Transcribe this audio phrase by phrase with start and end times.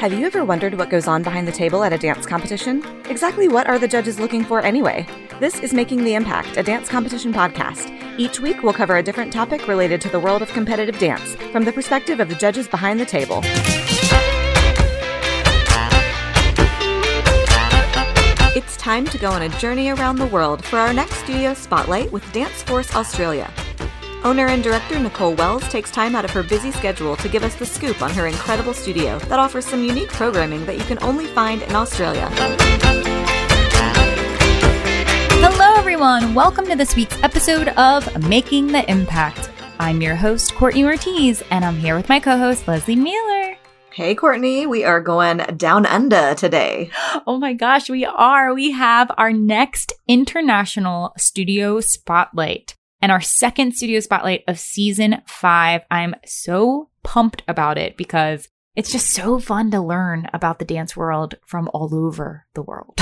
[0.00, 2.84] Have you ever wondered what goes on behind the table at a dance competition?
[3.10, 5.04] Exactly what are the judges looking for anyway?
[5.40, 7.90] This is Making the Impact, a dance competition podcast.
[8.16, 11.64] Each week, we'll cover a different topic related to the world of competitive dance from
[11.64, 13.40] the perspective of the judges behind the table.
[18.54, 22.12] It's time to go on a journey around the world for our next studio spotlight
[22.12, 23.52] with Dance Force Australia.
[24.24, 27.54] Owner and director Nicole Wells takes time out of her busy schedule to give us
[27.54, 31.26] the scoop on her incredible studio that offers some unique programming that you can only
[31.26, 32.28] find in Australia.
[35.40, 36.34] Hello, everyone.
[36.34, 39.50] Welcome to this week's episode of Making the Impact.
[39.78, 43.56] I'm your host, Courtney Ortiz, and I'm here with my co host, Lesley Mealor.
[43.92, 46.90] Hey, Courtney, we are going down under today.
[47.26, 48.54] Oh my gosh, we are.
[48.54, 55.82] We have our next international studio spotlight and our second studio spotlight of season five.
[55.90, 60.96] I'm so pumped about it because it's just so fun to learn about the dance
[60.96, 63.00] world from all over the world.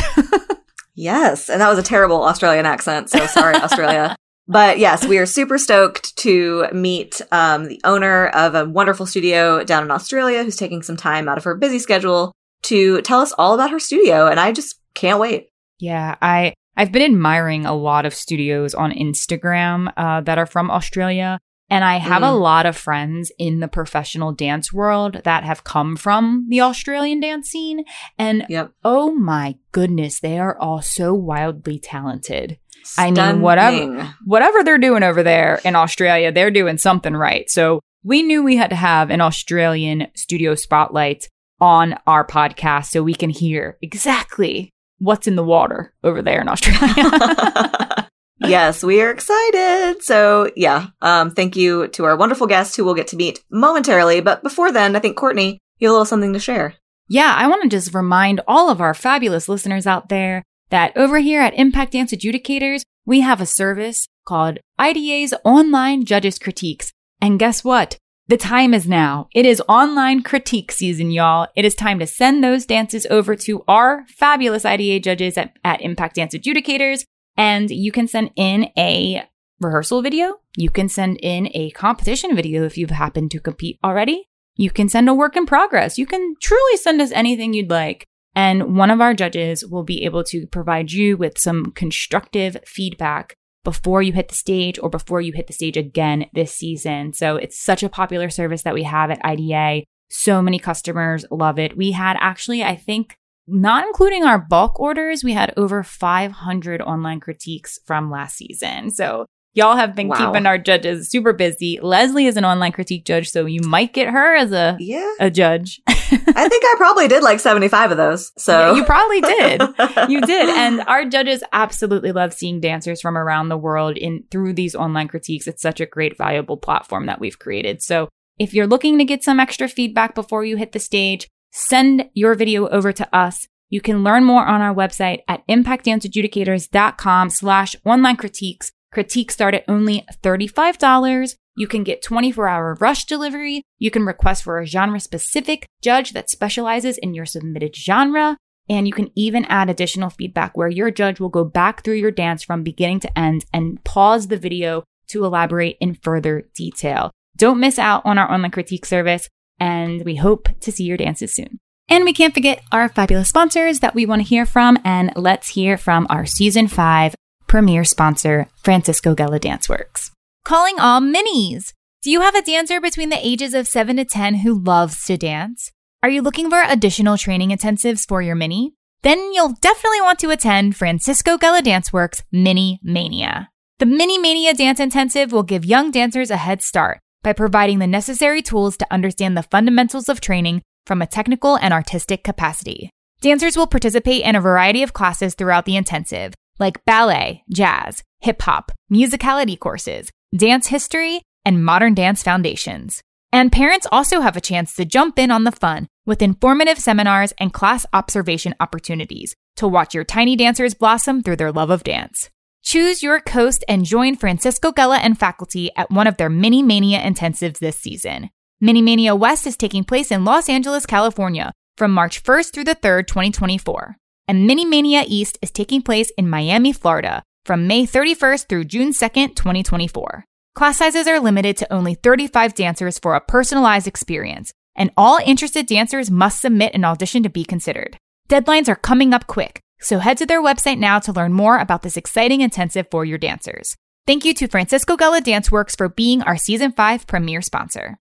[0.95, 4.17] yes, and that was a terrible Australian accent, so sorry, Australia.
[4.49, 9.65] But yes, we are super stoked to meet um, the owner of a wonderful studio
[9.65, 13.33] down in Australia who's taking some time out of her busy schedule to tell us
[13.37, 14.29] all about her studio.
[14.29, 15.49] And I just can't wait.
[15.79, 20.71] Yeah, I I've been admiring a lot of studios on Instagram uh, that are from
[20.71, 21.39] Australia.
[21.69, 22.29] And I have mm.
[22.29, 27.21] a lot of friends in the professional dance world that have come from the Australian
[27.21, 27.85] dance scene.
[28.19, 28.73] And yep.
[28.85, 32.59] oh my goodness, they are all so wildly talented.
[32.85, 33.19] Stunning.
[33.19, 37.51] I mean, whatever, whatever they're doing over there in Australia, they're doing something right.
[37.51, 41.29] So we knew we had to have an Australian studio spotlight
[41.61, 46.49] on our podcast so we can hear exactly what's in the water over there in
[46.49, 48.09] Australia.
[48.39, 50.03] yes, we are excited.
[50.03, 54.21] So yeah, um, thank you to our wonderful guest who we'll get to meet momentarily.
[54.21, 56.75] But before then, I think Courtney, you have a little something to share.
[57.09, 61.19] Yeah, I want to just remind all of our fabulous listeners out there that over
[61.19, 66.93] here at Impact Dance Adjudicators, we have a service called IDA's Online Judges Critiques.
[67.21, 67.99] And guess what?
[68.29, 69.29] The time is now.
[69.33, 71.47] It is online critique season, y'all.
[71.55, 75.81] It is time to send those dances over to our fabulous IDA judges at, at
[75.81, 77.05] Impact Dance Adjudicators.
[77.37, 79.23] And you can send in a
[79.61, 80.41] rehearsal video.
[80.57, 84.29] You can send in a competition video if you've happened to compete already.
[84.57, 85.97] You can send a work in progress.
[85.97, 88.07] You can truly send us anything you'd like.
[88.35, 93.37] And one of our judges will be able to provide you with some constructive feedback
[93.67, 97.13] before you hit the stage or before you hit the stage again this season.
[97.13, 99.83] So it's such a popular service that we have at IDA.
[100.09, 101.77] So many customers love it.
[101.77, 103.17] We had actually, I think,
[103.49, 108.93] not including our bulk orders, we had over 500 online critiques from last season.
[108.93, 110.19] So Y'all have been wow.
[110.19, 111.81] keeping our judges super busy.
[111.81, 115.11] Lesley is an online critique judge, so you might get her as a yeah.
[115.19, 115.81] a judge.
[116.13, 118.33] I think I probably did like 75 of those.
[118.37, 119.61] So yeah, you probably did.
[120.09, 120.49] you did.
[120.49, 125.09] And our judges absolutely love seeing dancers from around the world in through these online
[125.09, 125.47] critiques.
[125.47, 127.83] It's such a great valuable platform that we've created.
[127.83, 128.09] So
[128.39, 132.35] if you're looking to get some extra feedback before you hit the stage, send your
[132.35, 133.47] video over to us.
[133.69, 139.65] You can learn more on our website at impactdanceadjudicators.com slash online critiques Critiques start at
[139.69, 141.37] only $35.
[141.57, 143.63] You can get 24 hour rush delivery.
[143.79, 148.37] You can request for a genre specific judge that specializes in your submitted genre.
[148.69, 152.11] And you can even add additional feedback where your judge will go back through your
[152.11, 157.11] dance from beginning to end and pause the video to elaborate in further detail.
[157.37, 159.29] Don't miss out on our online critique service,
[159.61, 161.59] and we hope to see your dances soon.
[161.89, 165.51] And we can't forget our fabulous sponsors that we want to hear from, and let's
[165.51, 167.15] hear from our season five
[167.47, 170.11] premier sponsor, Francisco Gella Danceworks.
[170.47, 171.73] Calling all minis!
[172.03, 175.17] Do you have a dancer between the ages of 7 to 10 who loves to
[175.17, 175.73] dance?
[176.05, 178.75] Are you looking for additional training intensives for your mini?
[179.03, 183.51] Then you'll definitely want to attend Francisco Gella Danceworks Mini Mania.
[183.81, 187.89] The Mini Mania Dance Intensive will give young dancers a head start by providing the
[187.89, 192.91] necessary tools to understand the fundamentals of training from a technical and artistic capacity.
[193.21, 198.43] Dancers will participate in a variety of classes throughout the intensive, like ballet, jazz, hip
[198.43, 203.03] hop, musicality courses, dance history, and modern dance foundations.
[203.33, 207.33] And parents also have a chance to jump in on the fun with informative seminars
[207.39, 212.31] and class observation opportunities to watch your tiny dancers blossom through their love of dance.
[212.63, 217.01] Choose your coast and join Francisco Gella and faculty at one of their Mini Mania
[217.01, 218.31] intensives this season.
[218.61, 222.75] Mini Mania West is taking place in Los Angeles, California from March 1st through the
[222.75, 223.97] 3rd, 2024
[224.29, 228.91] and Mini Mania East is taking place in Miami, Florida from May 31st through June
[228.91, 230.25] 2nd, 2024.
[230.57, 235.67] Class sizes are limited to only 35 dancers for a personalized experience, and all interested
[235.67, 237.97] dancers must submit an audition to be considered.
[238.29, 241.83] Deadlines are coming up quick, so head to their website now to learn more about
[241.83, 243.77] this exciting intensive for your dancers.
[244.07, 247.99] Thank you to Francisco Gella Danceworks for being our season 5 premier sponsor.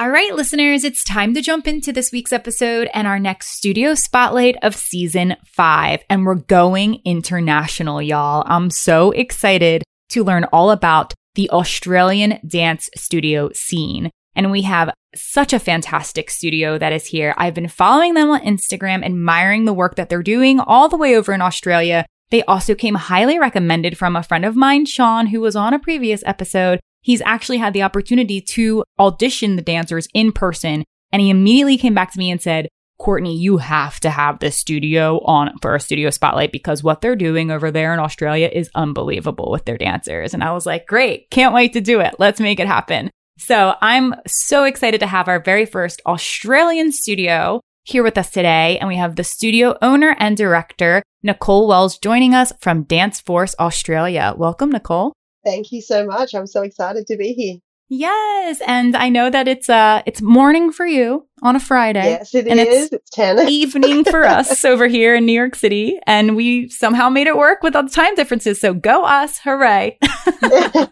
[0.00, 3.96] All right, listeners, it's time to jump into this week's episode and our next studio
[3.96, 6.04] spotlight of season five.
[6.08, 8.44] And we're going international, y'all.
[8.46, 14.12] I'm so excited to learn all about the Australian dance studio scene.
[14.36, 17.34] And we have such a fantastic studio that is here.
[17.36, 21.16] I've been following them on Instagram, admiring the work that they're doing all the way
[21.16, 22.06] over in Australia.
[22.30, 25.80] They also came highly recommended from a friend of mine, Sean, who was on a
[25.80, 30.84] previous episode he's actually had the opportunity to audition the dancers in person.
[31.12, 32.68] And he immediately came back to me and said,
[32.98, 37.16] Courtney, you have to have this studio on for a studio spotlight because what they're
[37.16, 40.34] doing over there in Australia is unbelievable with their dancers.
[40.34, 42.16] And I was like, great, can't wait to do it.
[42.18, 43.10] Let's make it happen.
[43.38, 48.78] So I'm so excited to have our very first Australian studio here with us today.
[48.78, 53.54] And we have the studio owner and director, Nicole Wells, joining us from Dance Force
[53.60, 54.34] Australia.
[54.36, 55.12] Welcome, Nicole.
[55.44, 56.34] Thank you so much.
[56.34, 57.56] I'm so excited to be here.
[57.90, 62.04] Yes, and I know that it's uh it's morning for you on a Friday.
[62.04, 62.86] Yes, it and is.
[62.86, 67.08] It's, it's ten evening for us over here in New York City, and we somehow
[67.08, 68.60] made it work with all the time differences.
[68.60, 69.98] So go us, hooray!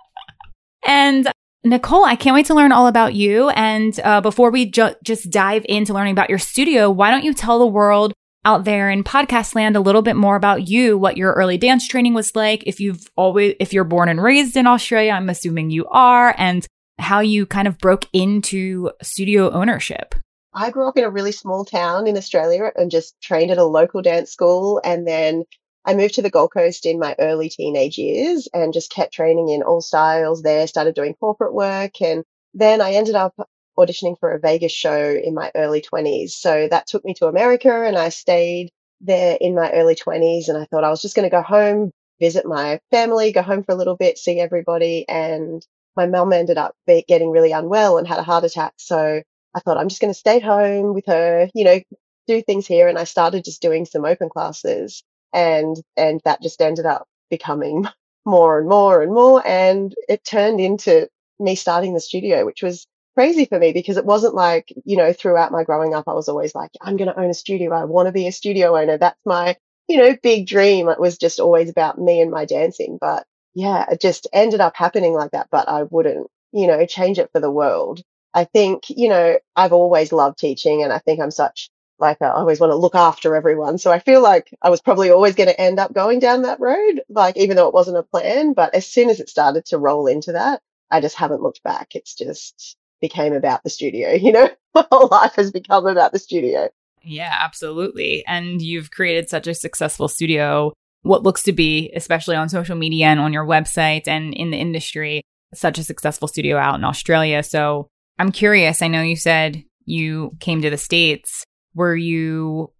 [0.86, 1.30] and
[1.64, 3.50] Nicole, I can't wait to learn all about you.
[3.50, 7.34] And uh, before we ju- just dive into learning about your studio, why don't you
[7.34, 11.16] tell the world out there in podcast land a little bit more about you, what
[11.16, 14.66] your early dance training was like, if you've always, if you're born and raised in
[14.66, 16.66] Australia, I'm assuming you are, and
[16.98, 20.14] how you kind of broke into studio ownership.
[20.54, 23.64] I grew up in a really small town in Australia and just trained at a
[23.64, 24.80] local dance school.
[24.84, 25.44] And then
[25.84, 29.48] I moved to the Gold Coast in my early teenage years and just kept training
[29.48, 32.00] in all styles there, started doing corporate work.
[32.02, 32.24] And
[32.54, 33.34] then I ended up
[33.78, 36.30] auditioning for a Vegas show in my early 20s.
[36.30, 38.70] So that took me to America and I stayed
[39.00, 40.48] there in my early 20s.
[40.48, 41.90] And I thought I was just going to go home,
[42.20, 45.08] visit my family, go home for a little bit, see everybody.
[45.08, 45.64] And
[45.96, 48.74] my mum ended up getting really unwell and had a heart attack.
[48.76, 49.22] So
[49.54, 51.80] I thought I'm just going to stay home with her, you know,
[52.26, 52.88] do things here.
[52.88, 55.02] And I started just doing some open classes
[55.32, 57.86] and, and that just ended up becoming
[58.24, 59.46] more and more and more.
[59.46, 61.08] And it turned into
[61.38, 65.12] me starting the studio, which was crazy for me because it wasn't like, you know,
[65.12, 67.72] throughout my growing up, I was always like, I'm going to own a studio.
[67.72, 68.98] I want to be a studio owner.
[68.98, 69.56] That's my,
[69.88, 70.88] you know, big dream.
[70.88, 72.98] It was just always about me and my dancing.
[73.00, 75.48] But yeah, it just ended up happening like that.
[75.50, 78.02] But I wouldn't, you know, change it for the world.
[78.34, 82.30] I think, you know, I've always loved teaching and I think I'm such like I
[82.30, 83.78] always want to look after everyone.
[83.78, 86.60] So I feel like I was probably always going to end up going down that
[86.60, 88.54] road, like even though it wasn't a plan.
[88.54, 90.60] But as soon as it started to roll into that,
[90.90, 91.94] I just haven't looked back.
[91.94, 94.12] It's just, became about the studio.
[94.22, 96.70] You know, my whole life has become about the studio.
[97.02, 98.24] Yeah, absolutely.
[98.26, 100.72] And you've created such a successful studio,
[101.02, 104.56] what looks to be, especially on social media and on your website and in the
[104.56, 105.22] industry,
[105.52, 107.42] such a successful studio out in Australia.
[107.42, 107.88] So
[108.18, 108.80] I'm curious.
[108.80, 111.44] I know you said you came to the States.
[111.74, 112.72] Were you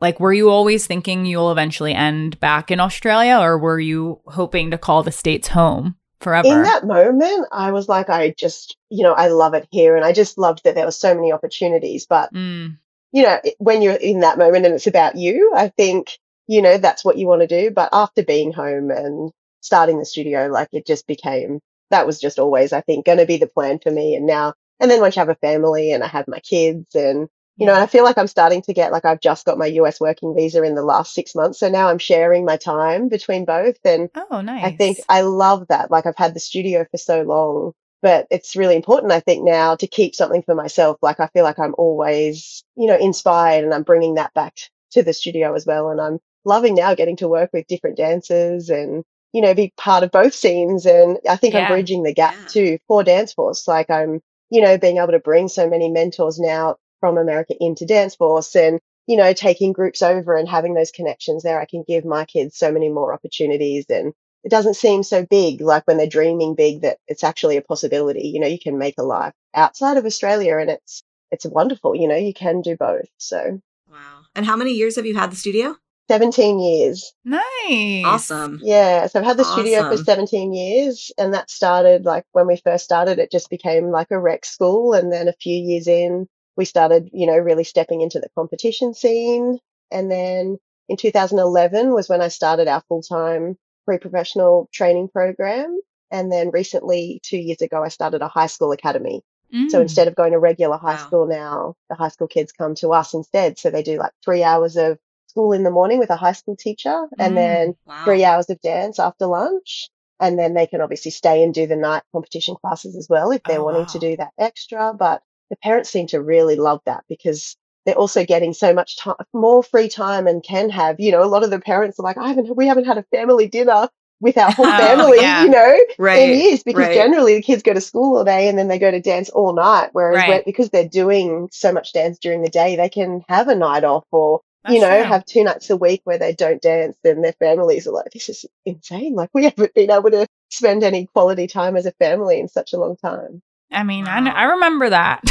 [0.00, 4.70] like, were you always thinking you'll eventually end back in Australia or were you hoping
[4.70, 5.96] to call the States home?
[6.26, 6.48] Forever.
[6.48, 9.94] In that moment, I was like, I just, you know, I love it here.
[9.94, 12.04] And I just loved that there were so many opportunities.
[12.04, 12.76] But, mm.
[13.12, 16.18] you know, when you're in that moment and it's about you, I think,
[16.48, 17.70] you know, that's what you want to do.
[17.70, 19.30] But after being home and
[19.60, 23.26] starting the studio, like it just became, that was just always, I think, going to
[23.26, 24.16] be the plan for me.
[24.16, 27.28] And now, and then once you have a family and I have my kids and
[27.56, 29.66] you know, and I feel like I'm starting to get like I've just got my
[29.66, 31.58] US working visa in the last six months.
[31.58, 33.78] So now I'm sharing my time between both.
[33.84, 34.64] And oh, nice.
[34.64, 35.90] I think I love that.
[35.90, 37.72] Like I've had the studio for so long,
[38.02, 40.98] but it's really important, I think, now to keep something for myself.
[41.00, 44.54] Like I feel like I'm always, you know, inspired and I'm bringing that back
[44.92, 45.88] to the studio as well.
[45.88, 50.04] And I'm loving now getting to work with different dancers and, you know, be part
[50.04, 50.84] of both scenes.
[50.84, 51.60] And I think yeah.
[51.60, 52.48] I'm bridging the gap yeah.
[52.48, 53.66] too for Dance Force.
[53.66, 54.20] Like I'm,
[54.50, 58.54] you know, being able to bring so many mentors now from America into Dance Force
[58.54, 62.24] and, you know, taking groups over and having those connections there, I can give my
[62.24, 64.12] kids so many more opportunities and
[64.44, 68.28] it doesn't seem so big, like when they're dreaming big that it's actually a possibility.
[68.28, 71.96] You know, you can make a life outside of Australia and it's, it's wonderful.
[71.96, 73.08] You know, you can do both.
[73.18, 73.60] So.
[73.90, 74.22] Wow.
[74.34, 75.76] And how many years have you had the studio?
[76.08, 77.12] 17 years.
[77.24, 78.04] Nice.
[78.04, 78.60] Awesome.
[78.62, 79.06] Yeah.
[79.08, 79.64] So I've had the awesome.
[79.64, 83.90] studio for 17 years and that started like when we first started, it just became
[83.90, 84.92] like a rec school.
[84.92, 88.94] And then a few years in, we started, you know, really stepping into the competition
[88.94, 89.58] scene.
[89.90, 90.58] And then
[90.88, 95.80] in 2011 was when I started our full time pre professional training program.
[96.10, 99.22] And then recently, two years ago, I started a high school academy
[99.66, 99.82] So Mm.
[99.82, 100.96] instead of going to regular high Wow.
[100.96, 103.58] school now, the high school kids come to us instead.
[103.58, 104.98] So they do like three hours of
[105.28, 107.36] school in the morning with a high school teacher and Mm.
[107.36, 108.04] then Wow.
[108.04, 109.90] three hours of dance after lunch.
[110.20, 113.44] And then they can obviously stay and do the night competition classes as well if
[113.44, 114.94] they're Oh, wanting to do that extra.
[114.94, 119.14] But the parents seem to really love that because they're also getting so much time,
[119.32, 122.18] more free time and can have, you know, a lot of the parents are like,
[122.18, 123.88] I haven't, we haven't had a family dinner
[124.20, 125.44] with our whole Oh, family, yeah.
[125.44, 126.30] you know, Right.
[126.30, 126.94] in years because right.
[126.94, 129.52] generally the kids go to school all day and then they go to dance all
[129.54, 129.90] night.
[129.92, 130.44] Whereas Right.
[130.44, 134.04] because they're doing so much dance during the day, they can have a night off
[134.10, 135.04] or, you know, true.
[135.04, 138.28] have two nights a week where they don't dance and their families are like, this
[138.28, 139.14] is insane.
[139.14, 142.72] Like we haven't been able to spend any quality time as a family in such
[142.72, 143.42] a long time.
[143.72, 144.24] I mean, I, Wow.
[144.24, 145.22] kn- I remember that.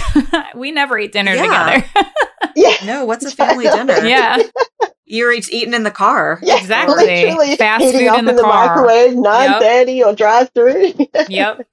[0.56, 1.44] we never ate dinner Yeah.
[1.82, 2.10] together.
[2.58, 2.74] Yeah.
[2.86, 3.98] No, what's a family dinner?
[4.06, 4.38] yeah,
[5.04, 6.40] You're each eating in the car.
[6.42, 7.06] Yeah, Exactly.
[7.06, 8.68] Literally Fast heating food up in in the the, car.
[8.68, 10.94] microwave, nine thirty or drive through.
[11.28, 11.68] yep.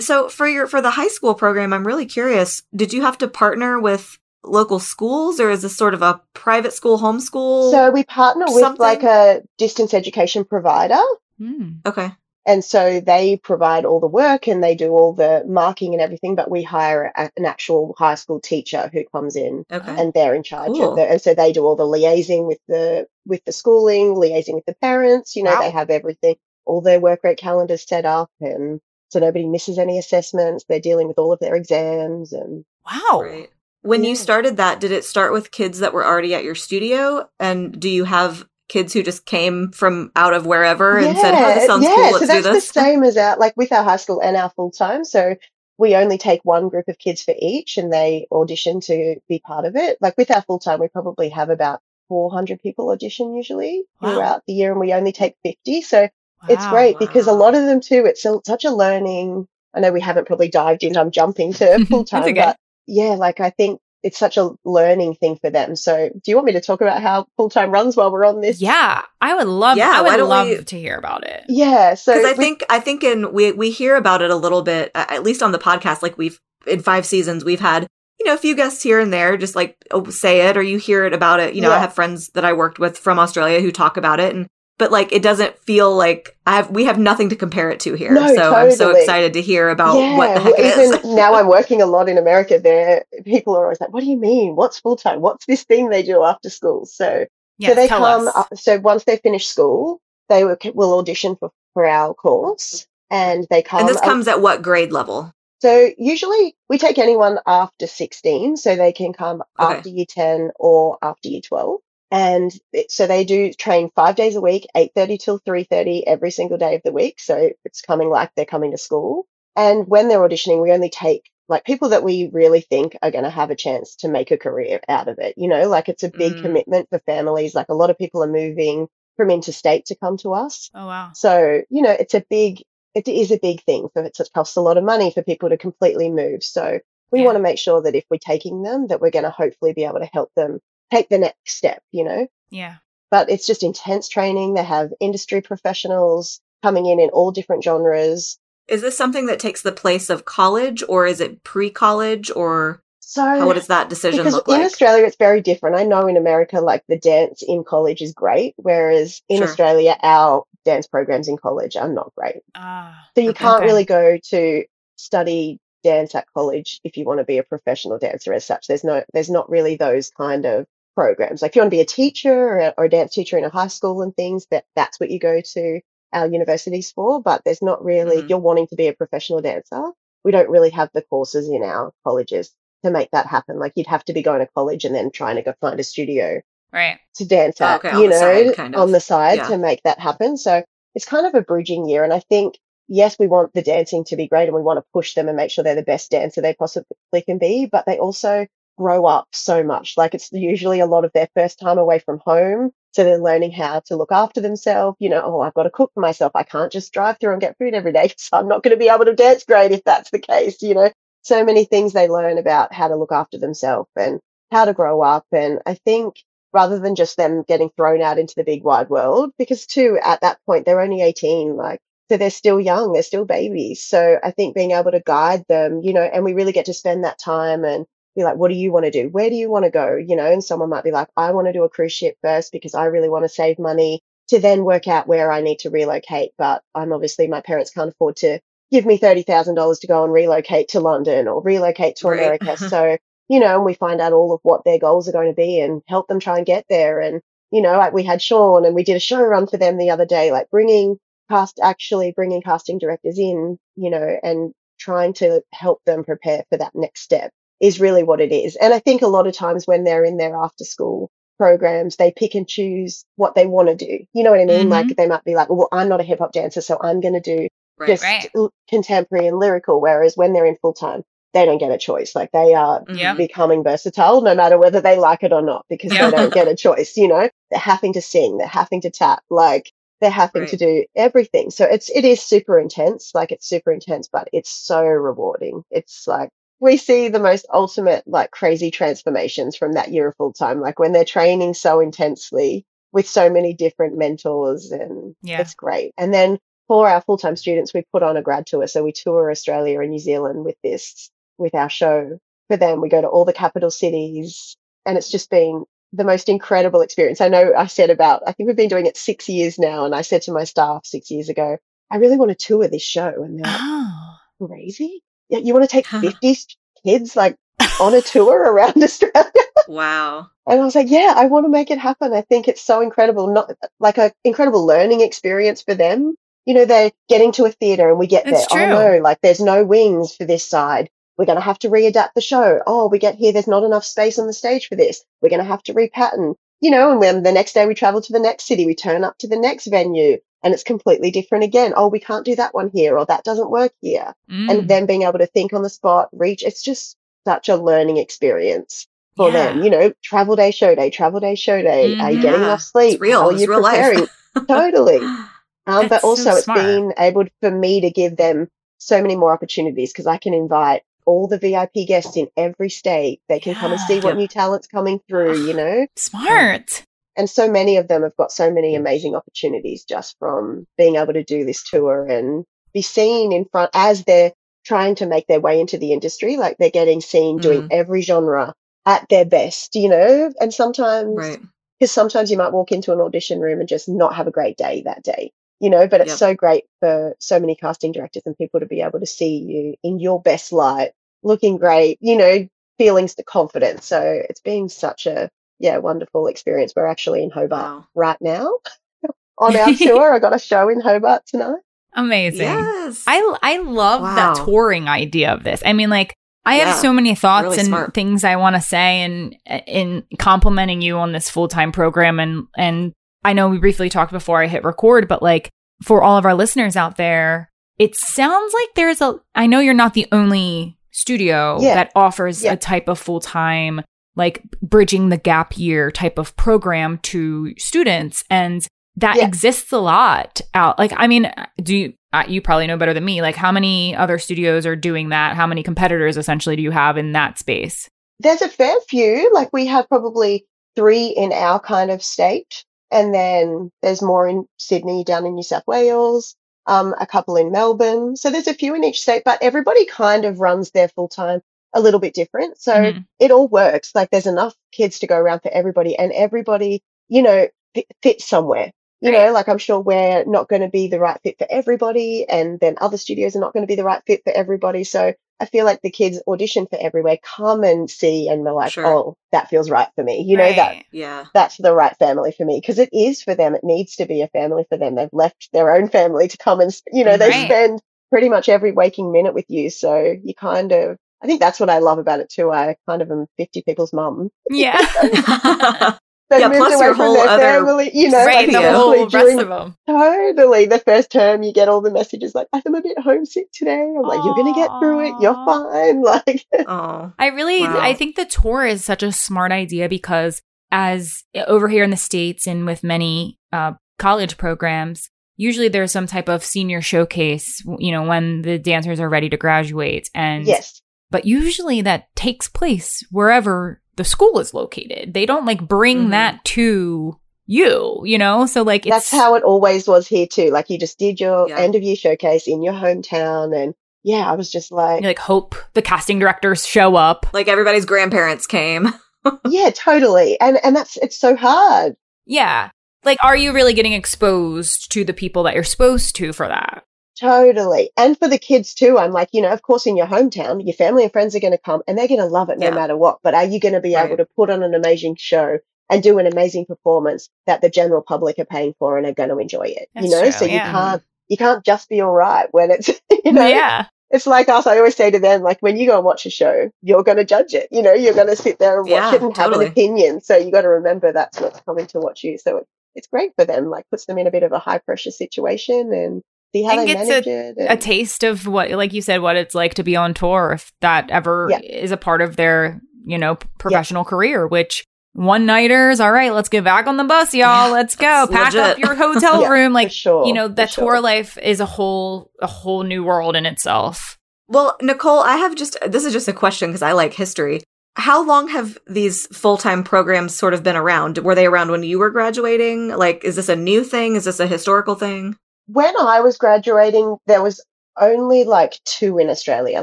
[0.00, 2.62] So for your for the high school program, I'm really curious.
[2.74, 6.72] Did you have to partner with local schools, or is this sort of a private
[6.72, 7.70] school homeschool?
[7.70, 8.80] so we partner with Something?
[8.80, 11.00] like a distance education provider.
[11.38, 11.72] Hmm.
[11.86, 12.12] okay,
[12.44, 16.34] And so they provide all the work and they do all the marking and everything,
[16.34, 20.34] but we hire a, an actual high school teacher who comes in okay, and they're
[20.34, 20.90] in charge Cool.
[20.90, 24.54] of the, and so they do all the liaising with the, with the schooling, liaising
[24.54, 25.60] with the parents, you know, Wow.
[25.60, 26.34] they have everything,
[26.64, 28.80] all their work rate calendars set up and
[29.10, 30.64] so nobody misses any assessments.
[30.66, 33.20] They're dealing with all of their exams and Wow.
[33.20, 33.50] right.
[33.82, 37.28] When you started that, did it start with kids that were already at your studio,
[37.40, 41.54] and do you have kids who just came from out of wherever and said, "Oh,
[41.54, 42.12] this sounds yeah, cool.
[42.12, 44.50] Let's that's do this." the same as our like with our high school and our
[44.50, 45.04] full time.
[45.04, 45.36] So
[45.78, 49.64] we only take one group of kids for each, and they audition to be part
[49.64, 49.98] of it.
[50.00, 54.12] Like with our full time, we probably have about 400 people audition usually Wow.
[54.12, 55.82] throughout the year, and we only take 50.
[55.82, 56.08] So
[56.48, 56.70] it's Wow.
[56.70, 58.04] great because a lot of them too.
[58.06, 59.46] It's a, such a learning.
[59.74, 60.96] I know we haven't probably dived in.
[60.96, 62.34] I'm jumping to full time, okay.
[62.34, 63.80] but yeah, like I think.
[64.02, 65.76] It's such a learning thing for them.
[65.76, 68.40] So, do you want me to talk about how full time runs while we're on
[68.40, 68.60] this?
[68.60, 69.76] Yeah, I would love.
[69.78, 71.44] Yeah, I would love we- to hear about it.
[71.48, 71.94] Yeah.
[71.94, 74.62] So, Because I we- think I think in we we hear about it a little
[74.62, 76.02] bit, uh, at least on the podcast.
[76.02, 77.86] Like we've in five seasons, we've had
[78.18, 80.78] you know a few guests here and there, just like oh, say it or you
[80.78, 81.54] hear it about it.
[81.54, 84.34] You know, I have friends that I worked with from Australia who talk about it,
[84.34, 84.46] and
[84.82, 87.94] but like it doesn't feel like I have we have nothing to compare it to
[87.94, 88.10] here.
[88.12, 90.92] No, so I'm so excited to hear about yeah, what the heck well, it is.
[91.04, 92.58] even now I'm working a lot in America.
[92.58, 94.56] There, people are always like, "What do you mean?
[94.56, 95.20] What's full time?
[95.20, 97.26] What's this thing they do after school?" So,
[97.58, 98.26] Yes, so they tell come.
[98.26, 98.34] us.
[98.34, 103.46] Up, so once they finish school, they will, will audition for for our course, and
[103.50, 103.78] they come.
[103.82, 105.32] and this up- comes at what grade level?
[105.60, 109.76] so usually we take anyone after 16, so they can come Okay.
[109.76, 111.78] after year 10 or after year 12.
[112.12, 116.58] And it, so they do train five days a week, 8.30 till 3.30 every single
[116.58, 117.18] day of the week.
[117.20, 119.26] So it's coming like they're coming to school.
[119.56, 123.24] And when they're auditioning, we only take like people that we really think are going
[123.24, 125.34] to have a chance to make a career out of it.
[125.38, 126.42] You know, like it's a big Mm.
[126.42, 127.54] commitment for families.
[127.54, 130.70] Like a lot of people are moving from interstate to come to us.
[130.74, 131.10] oh wow.
[131.14, 132.62] So, you know, it's a big,
[132.94, 135.48] it is a big thing for it It costs a lot of money for people
[135.50, 136.44] to completely move.
[136.44, 136.78] So
[137.10, 137.24] we Yeah.
[137.26, 139.84] want to make sure that if we're taking them, that we're going to hopefully be
[139.84, 140.60] able to help them
[140.92, 142.76] take the next step, you know, Yeah.
[143.10, 144.54] but it's just intense training.
[144.54, 148.38] They have industry professionals coming in in all different genres.
[148.68, 153.22] Is this something that takes the place of college, or is it pre-college, or So
[153.22, 154.60] how what does that decision because look like?
[154.60, 154.66] in?
[154.66, 155.76] Australia it's very different.
[155.76, 159.48] I know in America, like the dance in college is great, whereas in Sure.
[159.48, 162.42] Australia, our dance programs in college are not great.
[162.54, 163.08] Ah.
[163.16, 163.44] So you Okay.
[163.44, 163.66] can't Okay.
[163.66, 164.64] really go to
[164.96, 168.68] study dance at college if you want to be a professional dancer as such.
[168.68, 171.42] There's no, there's not really those kind of programs.
[171.42, 173.44] Like if you want to be a teacher or a, or a dance teacher in
[173.44, 175.80] a high school and things, that that's what you go to
[176.12, 177.20] our universities for.
[177.22, 178.28] But there's not really, Mhm.
[178.28, 179.82] you're wanting to be a professional dancer,
[180.24, 182.52] we don't really have the courses in our colleges
[182.84, 183.58] to make that happen.
[183.58, 185.84] Like you'd have to be going to college and then trying to go find a
[185.84, 186.40] studio
[186.72, 186.98] Right.
[187.16, 188.80] to dance Oh, at, okay, on you know, side, kind of.
[188.80, 189.48] on the side Yeah.
[189.48, 190.36] to make that happen.
[190.36, 190.62] So
[190.94, 192.04] it's kind of a bridging year.
[192.04, 192.58] And I think,
[192.88, 195.36] yes, we want the dancing to be great and we want to push them and
[195.36, 198.46] make sure they're the best dancer they possibly can be, but they also
[198.78, 199.94] grow up so much.
[199.96, 202.70] Like it's usually a lot of their first time away from home.
[202.92, 204.96] So they're learning how to look after themselves.
[205.00, 206.32] You know, oh, I've got to cook for myself.
[206.34, 208.12] I can't just drive through and get food every day.
[208.18, 210.62] So I'm not going to be able to dance great if that's the case.
[210.62, 210.90] You know,
[211.22, 215.02] so many things they learn about how to look after themselves and how to grow
[215.02, 215.26] up.
[215.32, 216.16] And I think
[216.52, 220.20] rather than just them getting thrown out into the big wide world, because too, at
[220.20, 223.82] that point, they're only 18, like, so they're still young, they're still babies.
[223.82, 226.74] So I think being able to guide them, you know, and we really get to
[226.74, 229.08] spend that time and be like, what do you want to do?
[229.08, 229.96] Where do you want to go?
[229.96, 232.52] You know, and someone might be like, I want to do a cruise ship first
[232.52, 235.70] because I really want to save money to then work out where I need to
[235.70, 236.32] relocate.
[236.38, 238.40] But I'm obviously, my parents can't afford to
[238.70, 242.18] give me $30,000 to go and relocate to London or relocate to Right.
[242.18, 242.56] America.
[242.68, 242.96] so,
[243.28, 245.60] you know, and we find out all of what their goals are going to be
[245.60, 247.00] and help them try and get there.
[247.00, 249.78] And, you know, like we had Sean and we did a show run for them
[249.78, 250.96] the other day, like bringing
[251.30, 256.58] cast, actually bringing casting directors in, you know, and trying to help them prepare for
[256.58, 258.56] that next step is really what it is.
[258.56, 262.12] And I think a lot of times when they're in their after school programs, they
[262.14, 264.04] pick and choose what they want to do.
[264.12, 264.66] You know what I mean?
[264.66, 264.70] Mhm.
[264.70, 267.14] Like they might be like, well, I'm not a hip hop dancer, so I'm going
[267.14, 267.86] to do Right.
[267.88, 268.30] just Right.
[268.36, 269.80] l- contemporary and lyrical.
[269.80, 271.02] Whereas when they're in full time,
[271.32, 272.14] they don't get a choice.
[272.14, 273.14] Like they are Yeah.
[273.14, 276.10] becoming versatile no matter whether they like it or not because Yeah.
[276.10, 276.96] they don't get a choice.
[276.96, 280.84] You know, they're having to sing, they're having to tap, like they're having to do
[280.94, 281.50] everything.
[281.50, 283.12] So it's, it is super intense.
[283.14, 285.62] Like it's super intense, but it's so rewarding.
[285.70, 286.28] It's like,
[286.62, 290.60] we see the most ultimate, like crazy transformations from that year of full time.
[290.60, 295.40] Like when they're training so intensely with so many different mentors and Yeah.
[295.40, 295.92] it's great.
[295.98, 296.38] And then
[296.68, 298.66] for our full time students, we put on a grad tour.
[298.68, 302.80] So we tour Australia and New Zealand with this, with our show for them.
[302.80, 307.20] We go to all the capital cities and it's just been the most incredible experience.
[307.20, 309.84] I know I said about, I think we've been doing it six years now.
[309.84, 311.58] And I said to my staff six years ago,
[311.90, 313.08] I really want to tour this show.
[313.24, 314.16] And they're like, Oh.
[314.46, 315.02] crazy?
[315.32, 316.36] Yeah, you want to take 50
[316.84, 317.36] kids like
[317.80, 319.24] on a tour around Australia?
[319.66, 320.28] Wow.
[320.46, 322.12] And I was like, yeah, I want to make it happen.
[322.12, 326.14] I think it's so incredible, not like an incredible learning experience for them.
[326.44, 328.66] You know, they're getting to a theater and we get It's there.
[328.68, 328.76] true.
[328.76, 330.90] Oh no, like there's no wings for this side.
[331.16, 332.60] We're going to have to readapt the show.
[332.66, 333.32] Oh, we get here.
[333.32, 335.02] There's not enough space on the stage for this.
[335.20, 338.00] We're going to have to repattern, you know, and then the next day we travel
[338.00, 338.64] to the next city.
[338.64, 341.74] We turn up to the next venue and it's completely different again.
[341.76, 344.50] Oh, we can't do that one here or that doesn't work here Mm.
[344.50, 346.42] and then being able to think on the spot, reach.
[346.42, 349.62] It's just such a learning experience for them.
[349.62, 351.98] You know, travel day, show day, travel day, show day.
[351.98, 352.94] Are you getting enough sleep?
[352.94, 353.28] it's real.
[353.30, 353.74] It's real life.
[353.74, 354.06] preparing?
[354.48, 354.98] totally.
[355.04, 355.28] Um,
[355.66, 359.32] but That's so also, it's been able for me to give them so many more
[359.32, 363.20] opportunities because I can invite all the VIP guests in every state.
[363.28, 364.00] They can come and see Yeah.
[364.04, 364.16] what Yep.
[364.18, 365.46] new talent's coming through.
[365.46, 366.84] You know, Smart.
[367.16, 371.12] and so many of them have got so many amazing opportunities just from being able
[371.12, 374.32] to do this tour and be seen in front as they're
[374.64, 377.68] trying to make their way into the industry like they're getting seen doing mm.
[377.70, 378.54] every genre
[378.86, 381.40] at their best you know and sometimes Right.
[381.78, 384.56] because sometimes you might walk into an audition room and just not have a great
[384.56, 386.18] day that day you know but it's Yep.
[386.18, 389.74] so great for so many casting directors and people to be able to see you
[389.82, 390.90] in your best light
[391.22, 392.46] looking great you know
[392.78, 397.62] feeling the confidence so it's been such a yeah wonderful experience we're actually in hobart
[397.62, 397.86] Wow.
[397.94, 398.48] right now
[399.38, 401.60] on our tour i got a show in hobart tonight
[401.94, 402.46] Amazing.
[402.48, 403.04] Yes.
[403.06, 404.14] I I love Wow.
[404.14, 405.62] that touring idea of this.
[405.62, 406.14] I mean, like
[406.46, 407.92] I have so many thoughts really and smart.
[407.92, 412.46] things I want to say, and in complimenting you on this full time program, and
[412.56, 415.50] and I know we briefly talked before I hit record, but like
[415.82, 419.18] for all of our listeners out there, it sounds like there's a.
[419.34, 421.74] I know you're not the only studio Yeah.
[421.74, 422.52] that offers Yeah.
[422.52, 423.80] a type of full time,
[424.16, 429.24] like bridging the gap year type of program to students, and that Yeah.
[429.26, 430.78] exists a lot out.
[430.78, 431.32] Like, I mean,
[431.62, 431.92] do you?
[432.12, 433.22] Uh, you probably know better than me.
[433.22, 435.34] Like, how many other studios are doing that?
[435.34, 437.88] How many competitors essentially do you have in that space?
[438.20, 440.44] there's a fair few like we have probably
[440.76, 445.42] three in our kind of state and then there's more in sydney down in new
[445.42, 448.16] south wales um, a couple in melbourne.
[448.16, 451.40] So there's a few in each state but everybody kind of runs their full time
[451.74, 452.58] a little bit different.
[452.60, 453.06] So Mhm.
[453.18, 453.92] it all works.
[453.94, 458.26] Like there's enough kids to go around for everybody and everybody you know f- fits
[458.28, 458.72] somewhere
[459.02, 459.26] you Right.
[459.26, 462.60] know like i'm sure we're not going to be the right fit for everybody and
[462.60, 465.44] then other studios are not going to be the right fit for everybody so i
[465.46, 468.86] feel like the kids audition for everywhere come and see and they're like Sure.
[468.86, 471.24] oh that feels right for me you know that Yeah.
[471.34, 474.22] that's the right family for me because it is for them it needs to be
[474.22, 477.28] a family for them they've left their own family to come and you know they
[477.30, 477.46] Right.
[477.46, 481.58] spend pretty much every waking minute with you so you kind of i think that's
[481.58, 484.78] what i love about it too i kind of am 50 people's mum Yeah.
[486.32, 488.48] they Yeah, moved plus away your from whole their other- family you know right.
[488.48, 489.76] like The whole especially rest of them.
[489.86, 490.66] Totally.
[490.66, 493.80] The first term, you get all the messages like, I'm a bit homesick today.
[493.80, 495.14] I'm like, you're going to get through it.
[495.20, 496.02] You're fine.
[496.12, 497.12] Like, oh.
[497.18, 497.78] I really, Wow.
[497.80, 500.40] I think the tour is such a smart idea because
[500.70, 506.06] as over here in the States and with many uh, college programs, usually there's some
[506.06, 510.08] type of senior showcase, you know, when the dancers are ready to graduate.
[510.14, 510.80] And, yes.
[511.10, 515.14] but usually that takes place wherever the school is located.
[515.14, 516.10] They don't like bring Mhm.
[516.10, 518.46] that to you, you know?
[518.46, 520.50] So like it's That's how it always was here too.
[520.50, 521.58] Like, you just did your Yeah.
[521.58, 523.54] end of year showcase in your hometown.
[523.56, 527.26] And yeah, I was just like, you like hope the casting directors show up.
[527.32, 528.94] Like everybody's grandparents came.
[529.48, 530.40] yeah, totally.
[530.40, 531.94] And, and that's, it's so hard.
[532.26, 532.70] Yeah.
[533.04, 536.84] Like, are you really getting exposed to the people that you're supposed to for that?
[537.18, 537.90] Totally.
[537.96, 540.74] And for the kids too, I'm like, you know, of course, in your hometown, your
[540.74, 542.74] family and friends are going to come and they're going to love it no Yeah.
[542.74, 543.18] matter what.
[543.22, 544.06] But are you going to be Right.
[544.06, 545.58] able to put on an amazing show
[545.90, 549.28] and do an amazing performance that the general public are paying for and are going
[549.28, 549.88] to enjoy it?
[549.94, 552.88] That's you know, true, so you can't, you can't just be all right when it's,
[553.24, 553.86] you know, yeah.
[554.10, 554.66] it's like us.
[554.66, 557.18] I always say to them, like, when you go and watch a show, you're going
[557.18, 557.68] to judge it.
[557.70, 560.20] You know, you're going to sit there and watch Yeah, it and have an opinion.
[560.22, 562.38] So you got to remember that's what's coming to watch you.
[562.38, 564.78] So it, it's great for them, like, puts them in a bit of a high
[564.78, 566.22] pressure situation and
[566.54, 567.56] see how And they gets manage it.
[567.68, 570.72] a taste of what like you said what it's like to be on tour if
[570.80, 571.58] that ever Yeah.
[571.60, 574.84] is a part of their you know p- professional career which
[575.14, 578.54] one nighters all right let's get back on the bus y'all Yeah, let's go that's
[578.54, 581.00] pack up your hotel room for like sure, you know for that tour sure.
[581.00, 585.76] life is a whole a whole new world in itself Well, Nicole, I have just
[585.86, 587.62] this is just a question because I like history.
[587.96, 591.18] How long have these full time programs sort of been around?
[591.18, 592.88] Were they around when you were graduating?
[592.88, 594.16] Like, is this a new thing?
[594.16, 595.36] Is this a historical thing?
[595.66, 597.64] When I was graduating, there was
[598.00, 599.82] only like two in Australia.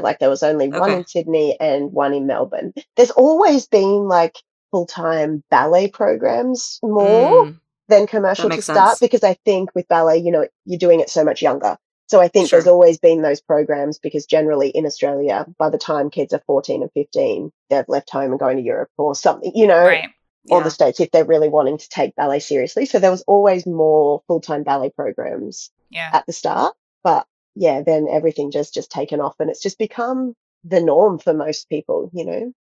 [0.00, 2.72] Like there was only one in Sydney and one in Melbourne.
[2.96, 4.36] There's always been like
[4.70, 9.00] full time ballet programs more Mm, than commercial to start sense.
[9.00, 11.76] because I think with ballet, you know, you're doing it so much younger.
[12.08, 12.58] So I think Sure.
[12.58, 16.82] there's always been those programs because generally in Australia, by the time kids are 14
[16.82, 20.10] and 15, they've left home and going to Europe or something, you know, right
[20.50, 22.86] or the States if they're really wanting to take ballet seriously.
[22.86, 26.74] So there was always more full time ballet programs yeah at the start.
[27.02, 30.34] But yeah, then everything just just taken off and it's just become
[30.64, 32.52] the norm for most people, you know?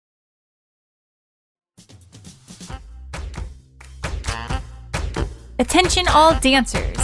[5.60, 6.97] Attention, all dancers!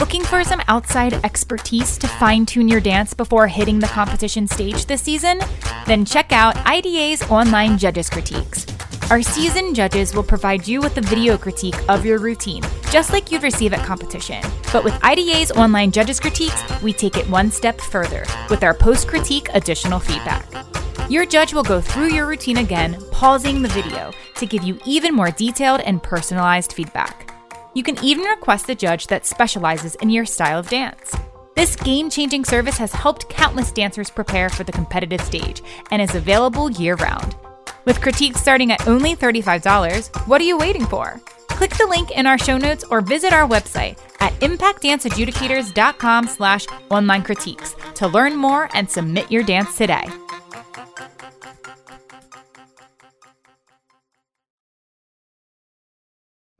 [0.00, 4.86] Looking for some outside expertise to fine tune your dance before hitting the competition stage
[4.86, 5.38] this season?
[5.86, 8.66] Then check out IDA's online judges critiques.
[9.10, 13.30] Our seasoned judges will provide you with a video critique of your routine, just like
[13.30, 14.42] you'd receive at competition.
[14.72, 19.06] But with IDA's online judges critiques, we take it one step further with our post
[19.06, 20.46] critique additional feedback.
[21.10, 25.14] Your judge will go through your routine again, pausing the video to give you even
[25.14, 27.30] more detailed and personalized feedback.
[27.74, 31.14] You can even request a judge that specializes in your style of dance.
[31.56, 36.14] This game changing service has helped countless dancers prepare for the competitive stage and is
[36.14, 37.36] available year round.
[37.84, 41.20] With critiques starting at only $35, what are you waiting for?
[41.48, 47.22] Click the link in our show notes or visit our website at impactdanceadjudicators.com slash online
[47.22, 50.04] critiques to learn more and submit your dance today.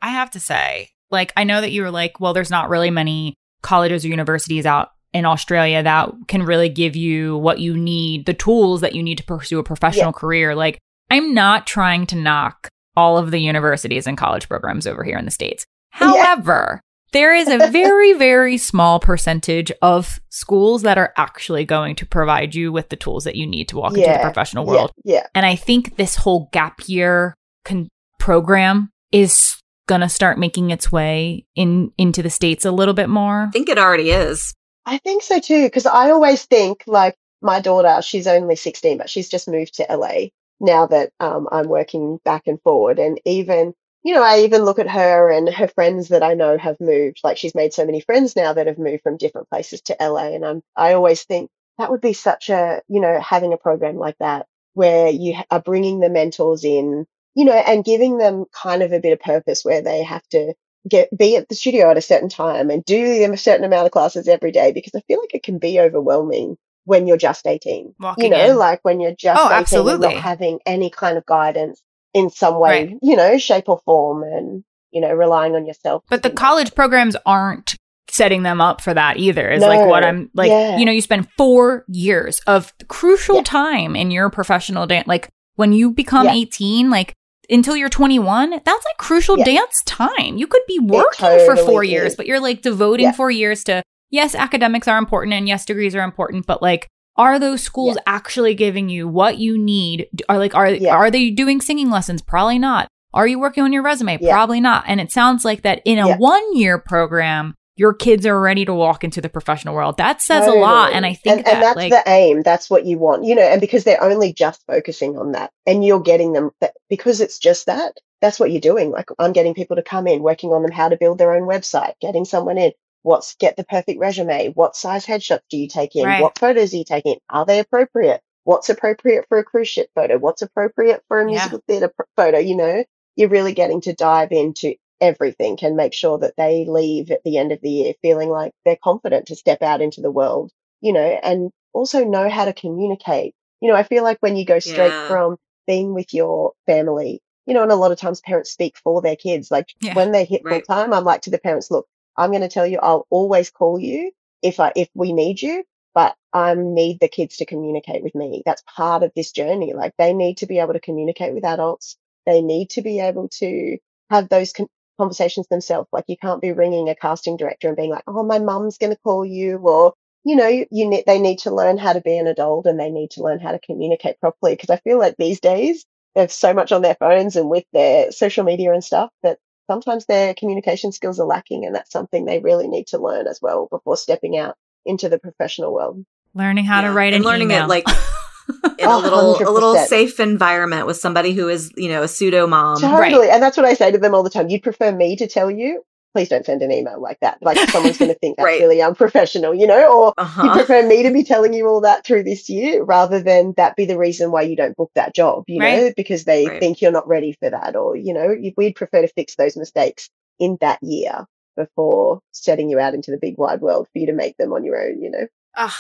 [0.02, 2.90] I have to say, like, I know that you were like, well, there's not really
[2.90, 8.26] many colleges or universities out in Australia that can really give you what you need,
[8.26, 10.54] the tools that you need to pursue a professional career.
[10.54, 10.78] Like,
[11.14, 15.24] I'm not trying to knock all of the universities and college programs over here in
[15.24, 15.64] the States.
[16.00, 16.08] Yeah.
[16.08, 16.80] However,
[17.12, 22.52] there is a very, very small percentage of schools that are actually going to provide
[22.52, 24.90] you with the tools that you need to walk into the professional world.
[25.04, 25.26] Yeah, yeah.
[25.36, 27.86] And I think this whole gap year con-
[28.18, 33.08] program is going to start making its way in into the states a little bit
[33.08, 33.44] more.
[33.44, 34.52] I think it already is.
[34.84, 39.08] I think so too, because I always think like my daughter, she's only 16, but
[39.08, 42.98] she's just moved to LA now that um, I'm working back and forward.
[42.98, 46.58] And even, you know, I even look at her and her friends that I know
[46.58, 47.20] have moved.
[47.24, 50.34] Like she's made so many friends now that have moved from different places to LA.
[50.34, 53.96] And I'm, I always think that would be such a, you know, having a program
[53.96, 58.82] like that where you are bringing the mentors in, you know, and giving them kind
[58.82, 60.54] of a bit of purpose where they have to
[60.88, 63.92] get be at the studio at a certain time and do a certain amount of
[63.92, 67.94] classes every day because I feel like it can be overwhelming when you're just 18.
[68.00, 68.56] Walking you know, in.
[68.56, 70.14] like when you're just Oh, 18 and absolutely.
[70.14, 72.96] not having any kind of guidance in some way, Right.
[73.02, 76.04] you know, shape or form and, you know, relying on yourself.
[76.08, 76.40] But the do that.
[76.40, 77.74] college programs aren't
[78.08, 79.50] setting them up for that either.
[79.50, 80.76] Is like what I'm like, Yeah.
[80.76, 83.42] you know, you spend 4 years of crucial Yeah.
[83.44, 86.34] time in your professional dance like when you become Yeah.
[86.34, 87.14] 18 like
[87.50, 90.36] until you're 21, that's like crucial dance time.
[90.38, 93.12] You could be working for totally 4 years, but you're like devoting.
[93.12, 97.38] 4 years to yes, academics are important and yes, degrees are important, but like are
[97.38, 100.08] those schools actually giving you what you need?
[100.28, 100.94] Are like are Yeah.
[100.94, 102.22] are they doing singing lessons?
[102.22, 102.88] Probably not.
[103.12, 104.18] Are you working on your resume?
[104.20, 104.32] Yeah.
[104.34, 104.84] Probably not.
[104.88, 108.74] And it sounds like that in a one year program, your kids are ready to
[108.74, 109.96] walk into the professional world.
[109.96, 110.92] That says a lot.
[110.92, 112.42] And I think and, that and that's like the aim.
[112.42, 115.84] That's what you want, you know, and because they're only just focusing on that and
[115.84, 118.90] you're getting them that because it's just that, that's what you're doing.
[118.90, 121.48] Like I'm getting people to come in, working on them how to build their own
[121.48, 122.72] website, getting someone in.
[123.04, 124.48] What's get the perfect resume?
[124.54, 126.06] What size headshots do you take in?
[126.06, 126.20] Right.
[126.20, 127.18] What photos are you taking?
[127.28, 128.22] Are they appropriate?
[128.44, 130.16] What's appropriate for a cruise ship photo?
[130.18, 131.32] What's appropriate for a Yeah.
[131.32, 132.38] musical theater pr- photo?
[132.38, 137.10] You know, you're really getting to dive into everything and make sure that they leave
[137.10, 140.10] at the end of the year feeling like they're confident to step out into the
[140.10, 143.34] world, you know, and also know how to communicate.
[143.60, 145.06] You know, I feel like when you go straight Yeah.
[145.08, 145.36] from
[145.66, 149.16] being with your family, you know, and a lot of times parents speak for their
[149.16, 149.50] kids.
[149.50, 149.92] Like Yeah.
[149.94, 150.64] when they hit Right.
[150.66, 151.86] full time, I'm like to the parents, look,
[152.16, 155.64] I'm going to tell you, I'll always call you if I, if we need you,
[155.94, 158.42] but I need the kids to communicate with me.
[158.46, 159.74] That's part of this journey.
[159.74, 161.96] Like they need to be able to communicate with adults.
[162.26, 163.78] They need to be able to
[164.10, 165.88] have those con- conversations themselves.
[165.92, 168.92] Like you can't be ringing a casting director and being like, "Oh, my mum's going
[168.94, 172.16] to call you," or you know, you, need they need to learn how to be
[172.18, 174.54] an adult and they need to learn how to communicate properly.
[174.54, 177.64] Because I feel like these days they have so much on their phones and with
[177.72, 182.24] their social media and stuff that sometimes their communication skills are lacking, and that's something
[182.24, 186.04] they really need to learn as well before stepping out into the professional world.
[186.34, 186.94] Learning how to Yeah.
[186.94, 187.64] write and an learning email.
[187.64, 187.88] it like
[188.78, 192.08] in Oh, a little a little safe environment with somebody who is you know a
[192.08, 192.80] pseudo mom.
[192.80, 193.30] Totally.
[193.30, 194.48] And that's what I say to them all the time.
[194.48, 195.82] You'd prefer me to tell you,
[196.14, 197.38] please don't send an email like that.
[197.42, 198.60] Like someone's going to think that's Right.
[198.60, 200.54] really unprofessional, you know, or you Uh-huh.
[200.56, 203.84] prefer me to be telling you all that through this year rather than that be
[203.84, 206.60] the reason why you don't book that job, you know, because they Right.
[206.60, 207.76] think you're not ready for that.
[207.76, 212.78] Or, you know, we'd prefer to fix those mistakes in that year before setting you
[212.78, 215.10] out into the big wide world for you to make them on your own, you
[215.10, 215.26] know.
[215.56, 215.72] Ugh,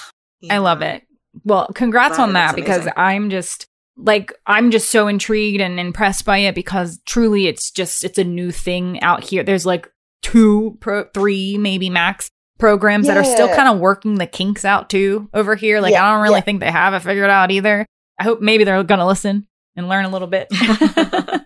[0.50, 1.02] I love it.
[1.44, 2.92] Well, congrats Wow, on that because amazing.
[2.96, 3.66] I'm just
[3.96, 8.24] like I'm just so intrigued and impressed by it because truly it's just it's a
[8.24, 9.42] new thing out here.
[9.42, 9.90] There's like
[10.24, 14.88] two pro 3 maybe max programs that are still kind of working the kinks out
[14.88, 15.80] too over here.
[15.80, 16.40] Like Yeah, I don't really yeah.
[16.40, 17.86] think they have it figured out either.
[18.18, 20.48] I hope maybe they're going to listen and learn a little bit.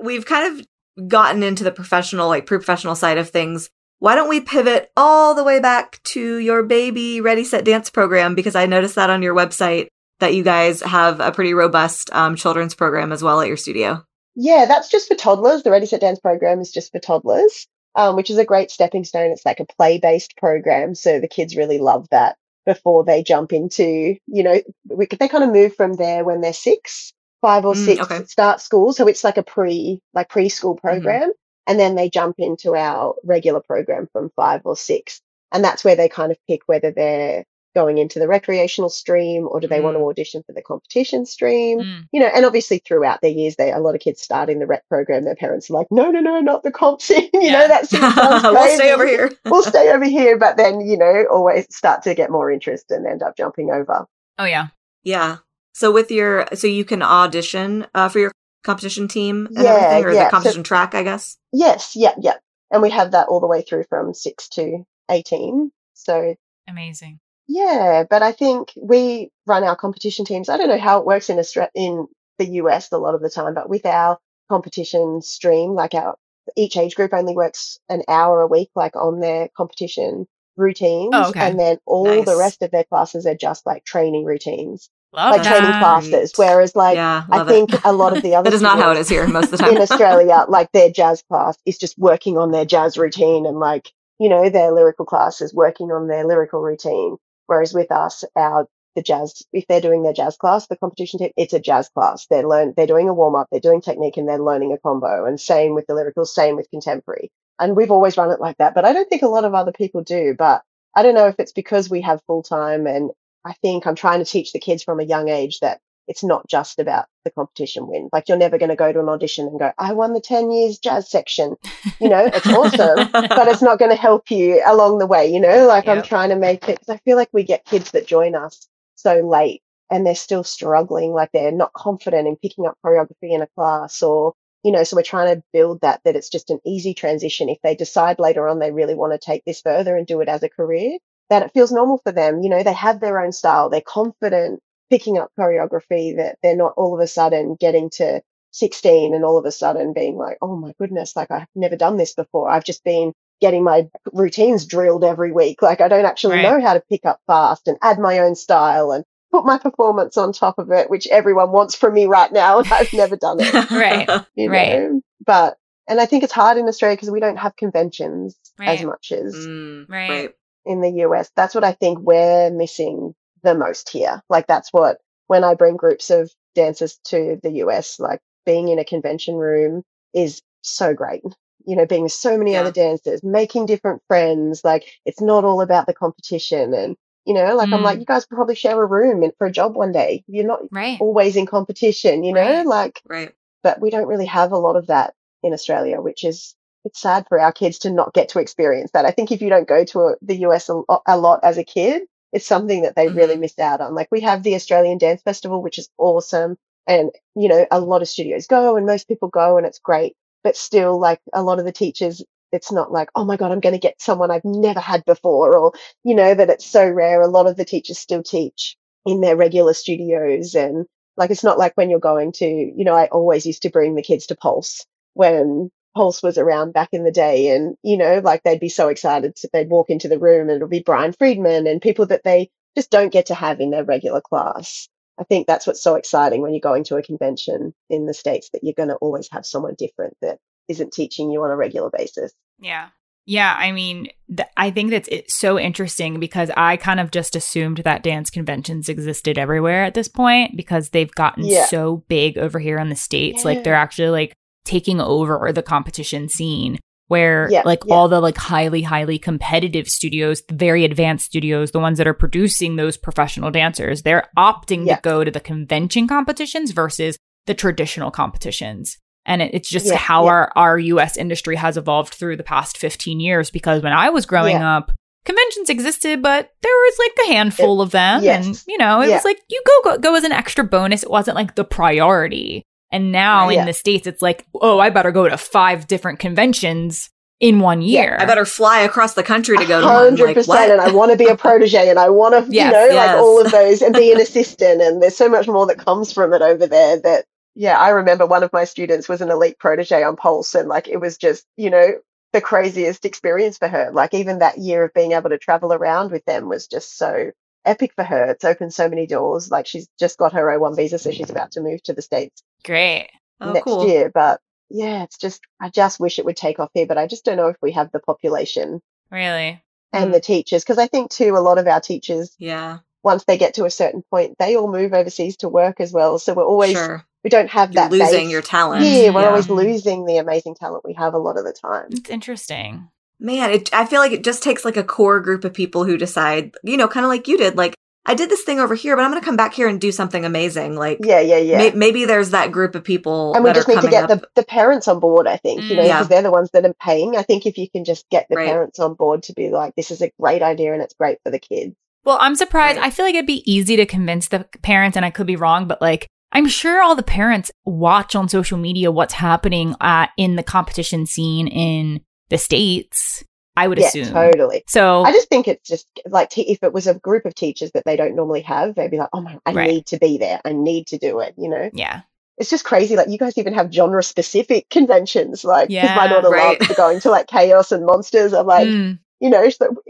[0.00, 3.68] We've kind of gotten into the professional, like pre-professional side of things.
[3.98, 8.34] Why don't we pivot all the way back to your baby Ready Set Dance program?
[8.34, 9.88] Because I noticed that on your website
[10.20, 14.04] that you guys have a pretty robust um, children's program as well at your studio.
[14.34, 15.62] Yeah, that's just for toddlers.
[15.62, 17.66] The Ready Set Dance program is just for toddlers,
[17.96, 19.30] um, which is a great stepping stone.
[19.32, 20.94] It's like a play based program.
[20.94, 25.44] So the kids really love that before they jump into, you know, we, they kind
[25.44, 28.24] of move from there when they're six, five or Mm, six, okay.
[28.24, 28.92] start school.
[28.92, 31.32] So it's like a pre, like preschool program.
[31.66, 35.20] And then they jump into our regular program from five or six.
[35.52, 37.44] And that's where they kind of pick whether they're
[37.76, 41.78] going into the recreational stream or do they want to audition for the competition stream
[41.80, 42.08] Mm.
[42.12, 44.66] you know, and obviously throughout their years, they a lot of kids start in the
[44.66, 45.24] rec program.
[45.24, 47.28] Their parents are like, no, no, no, not the comp scene.
[47.34, 47.52] you Yeah.
[47.60, 49.30] know, that's seems we'll stay over here.
[49.44, 53.06] we'll stay over here, but then you know, always start to get more interest and
[53.06, 54.06] end up jumping over.
[54.38, 54.68] Oh yeah.
[55.04, 55.36] Yeah.
[55.74, 58.32] So with your, so you can audition uh, for your
[58.64, 60.24] competition team and Yeah, everything, or yeah.
[60.24, 61.36] the competition track, I guess.
[61.52, 62.36] Yes, yeah, yeah,
[62.70, 65.70] and we have that all the way through from six to eighteen.
[65.94, 66.34] So
[66.68, 67.20] Amazing.
[67.48, 70.48] Yeah, but I think we run our competition teams.
[70.48, 72.06] I don't know how it works in Australia, in
[72.38, 76.16] the US a lot of the time, but with our competition stream, like our
[76.56, 81.10] each age group only works an hour a week, like on their competition oh, routines,
[81.12, 81.40] Oh, okay.
[81.50, 85.42] and then all the rest of their classes are just like training routines, Love like
[85.46, 86.32] training classes.
[86.36, 87.80] Whereas, like yeah, I think it.
[87.84, 89.58] a lot of the other that is not how it is here most of the
[89.58, 89.76] time.
[89.76, 93.90] in Australia, like their jazz class is just working on their jazz routine and like,
[94.18, 97.16] you know, their lyrical class is working on their lyrical routine.
[97.46, 101.30] Whereas with us, our the jazz, if they're doing their jazz class, the competition team,
[101.36, 102.26] it's a jazz class.
[102.28, 105.26] They're learn, they're doing a warm up, they're doing technique, and they're learning a combo.
[105.26, 107.30] And same with the lyrical, same with contemporary.
[107.60, 108.74] And we've always run it like that.
[108.74, 110.34] But I don't think a lot of other people do.
[110.36, 110.62] But
[110.94, 113.10] I don't know if it's because we have full time, and
[113.44, 116.46] I think I'm trying to teach the kids from a young age that it's not
[116.48, 118.08] just about the competition win.
[118.12, 120.50] Like you're never going to go to an audition and go, I won the 10
[120.50, 121.56] years jazz section.
[122.00, 125.32] You know, it's awesome, but it's not going to help you along the way.
[125.32, 127.90] You know, like I'm trying to make it because I feel like we get kids
[127.92, 132.66] that join us so late and they're still struggling, like they're not confident in picking
[132.66, 136.16] up choreography in a class or, you know, so we're trying to build that, that
[136.16, 137.48] it's just an easy transition.
[137.48, 140.28] If they decide later on they really want to take this further and do it
[140.28, 140.98] as a career,
[141.30, 142.42] that it feels normal for them.
[142.42, 146.74] You know, they have their own style, they're confident picking up choreography, that they're not
[146.76, 148.22] all of a sudden getting to
[148.52, 151.96] 16 and all of a sudden being like, oh my goodness, like I've never done
[151.96, 152.48] this before.
[152.48, 155.60] I've just been getting my routines drilled every week.
[155.60, 156.42] Like I don't actually Right.
[156.42, 160.16] know how to pick up fast and add my own style and put my performance
[160.16, 162.60] on top of it, which everyone wants from me right now.
[162.60, 164.08] And I've never done it, Right.
[164.36, 164.90] you Right.
[165.26, 169.12] but, and I think it's hard in Australia because we don't have conventions as much
[169.12, 170.08] as Mm, Right.
[170.10, 170.30] right.
[170.64, 171.30] in the US.
[171.36, 173.14] That's what I think we're missing
[173.46, 174.22] the most here.
[174.28, 178.78] Like that's what when I bring groups of dancers to the US, like being in
[178.78, 179.82] a convention room
[180.12, 181.22] is so great.
[181.64, 182.60] You know, being with so many Yeah.
[182.60, 184.62] other dancers, making different friends.
[184.64, 186.74] Like it's not all about the competition.
[186.74, 187.84] And you know, like I'm Mm.
[187.84, 190.22] like, you guys probably share a room in, for a job one day.
[190.28, 190.98] You're not Right.
[191.00, 192.22] always in competition.
[192.24, 192.66] You know, Right.
[192.66, 193.32] like Right.
[193.62, 196.54] but we don't really have a lot of that in Australia, which is
[196.84, 199.04] it's sad for our kids to not get to experience that.
[199.04, 201.64] I think if you don't go to a, the US a, a, lot as a
[201.64, 202.02] kid,
[202.36, 203.16] it's something that they mm-hmm.
[203.16, 203.94] really missed out on.
[203.94, 206.58] Like we have the Australian Dance Festival, which is awesome.
[206.86, 210.14] And, you know, a lot of studios go and most people go and it's great.
[210.44, 212.22] But still, like a lot of the teachers,
[212.52, 215.56] it's not like, oh my God, I'm going to get someone I've never had before,
[215.56, 215.72] or,
[216.04, 217.22] you know, that it's so rare.
[217.22, 220.54] A lot of the teachers still teach in their regular studios.
[220.54, 220.84] And
[221.16, 223.94] like, it's not like when you're going to, you know, I always used to bring
[223.94, 227.48] the kids to Pulse when Pulse was around back in the day.
[227.48, 229.34] And, you know, like they'd be so excited.
[229.36, 232.50] To, they'd walk into the room and it'll be Brian Friedman and people that they
[232.76, 234.88] just don't get to have in their regular class.
[235.18, 238.50] I think that's what's so exciting when you're going to a convention in the States
[238.52, 241.88] that you're going to always have someone different that isn't teaching you on a regular
[241.90, 242.32] basis.
[242.58, 242.88] Yeah.
[243.28, 247.34] Yeah, I mean, th- I think that's it's so interesting because I kind of just
[247.34, 251.66] assumed that dance conventions existed everywhere at this point because they've gotten yeah.
[251.66, 253.38] so big over here in the states.
[253.38, 253.44] Yeah.
[253.46, 257.94] Like they're actually like taking over the competition scene where yeah, like yeah.
[257.94, 262.14] all the like highly highly competitive studios the very advanced studios the ones that are
[262.14, 264.96] producing those professional dancers they're opting yeah.
[264.96, 270.26] to go to the convention competitions versus the traditional competitions and it, it's just how
[270.26, 274.26] our our US industry has evolved through the past 15 years because when I was
[274.26, 274.92] growing up
[275.24, 278.46] conventions existed but there was like a handful it, of them yes.
[278.46, 281.10] and you know it was like you go, go go as an extra bonus it
[281.10, 283.60] wasn't like the priority and now yeah.
[283.60, 287.82] in the States, it's like, oh, I better go to five different conventions in one
[287.82, 288.16] year.
[288.16, 290.48] Yeah, I better fly across the country to go to 100%.
[290.48, 292.86] Like, and I want to be a protege and I want to, yes, you know,
[292.86, 293.06] yes.
[293.06, 294.80] like all of those and be an assistant.
[294.80, 298.26] And there's so much more that comes from it over there that, yeah, I remember
[298.26, 301.44] one of my students was an elite protege on Pulse and like it was just,
[301.56, 301.94] you know,
[302.32, 303.90] the craziest experience for her.
[303.92, 307.30] Like even that year of being able to travel around with them was just so
[307.66, 308.30] epic for her.
[308.30, 309.50] It's opened so many doors.
[309.50, 312.42] Like she's just got her O1 visa, so she's about to move to the States.
[312.66, 313.08] Great.
[313.40, 313.86] Oh, next cool.
[313.86, 314.10] year.
[314.12, 317.24] But yeah, it's just, I just wish it would take off here, but I just
[317.24, 318.82] don't know if we have the population.
[319.10, 319.62] Really?
[319.92, 320.12] And mm.
[320.12, 320.64] the teachers.
[320.64, 323.70] Because I think too, a lot of our teachers, yeah, once they get to a
[323.70, 326.18] certain point, they all move overseas to work as well.
[326.18, 327.04] So we're always, sure.
[327.22, 327.92] we don't have You're that.
[327.92, 328.32] losing base.
[328.32, 328.84] your talent.
[328.84, 329.28] Yeah, we're yeah.
[329.28, 331.86] always losing the amazing talent we have a lot of the time.
[331.92, 332.88] It's interesting.
[333.20, 335.96] Man, it, I feel like it just takes like a core group of people who
[335.96, 337.74] decide, you know, kind of like you did, like,
[338.08, 339.90] I did this thing over here, but I'm going to come back here and do
[339.90, 340.76] something amazing.
[340.76, 341.58] Like, yeah, yeah, yeah.
[341.58, 344.44] May- maybe there's that group of people, and we just need to get the, the
[344.44, 345.26] parents on board.
[345.26, 346.02] I think you know because yeah.
[346.04, 347.16] they're the ones that are paying.
[347.16, 348.46] I think if you can just get the right.
[348.46, 351.30] parents on board to be like, this is a great idea and it's great for
[351.30, 351.74] the kids.
[352.04, 352.78] Well, I'm surprised.
[352.78, 352.86] Right.
[352.86, 355.66] I feel like it'd be easy to convince the parents, and I could be wrong,
[355.66, 360.36] but like I'm sure all the parents watch on social media what's happening uh, in
[360.36, 363.24] the competition scene in the states
[363.56, 364.12] I would yeah, assume.
[364.12, 364.62] Totally.
[364.66, 367.72] So I just think it's just like t- if it was a group of teachers
[367.72, 369.70] that they don't normally have, they'd be like, oh my, I right.
[369.70, 370.40] need to be there.
[370.44, 371.70] I need to do it, you know?
[371.72, 372.02] Yeah.
[372.38, 372.96] It's just crazy.
[372.96, 375.42] Like you guys even have genre specific conventions.
[375.42, 376.60] Like, because yeah, my daughter right.
[376.60, 378.34] loves going to like chaos and monsters.
[378.34, 378.98] I'm like, mm.
[379.20, 379.48] you know,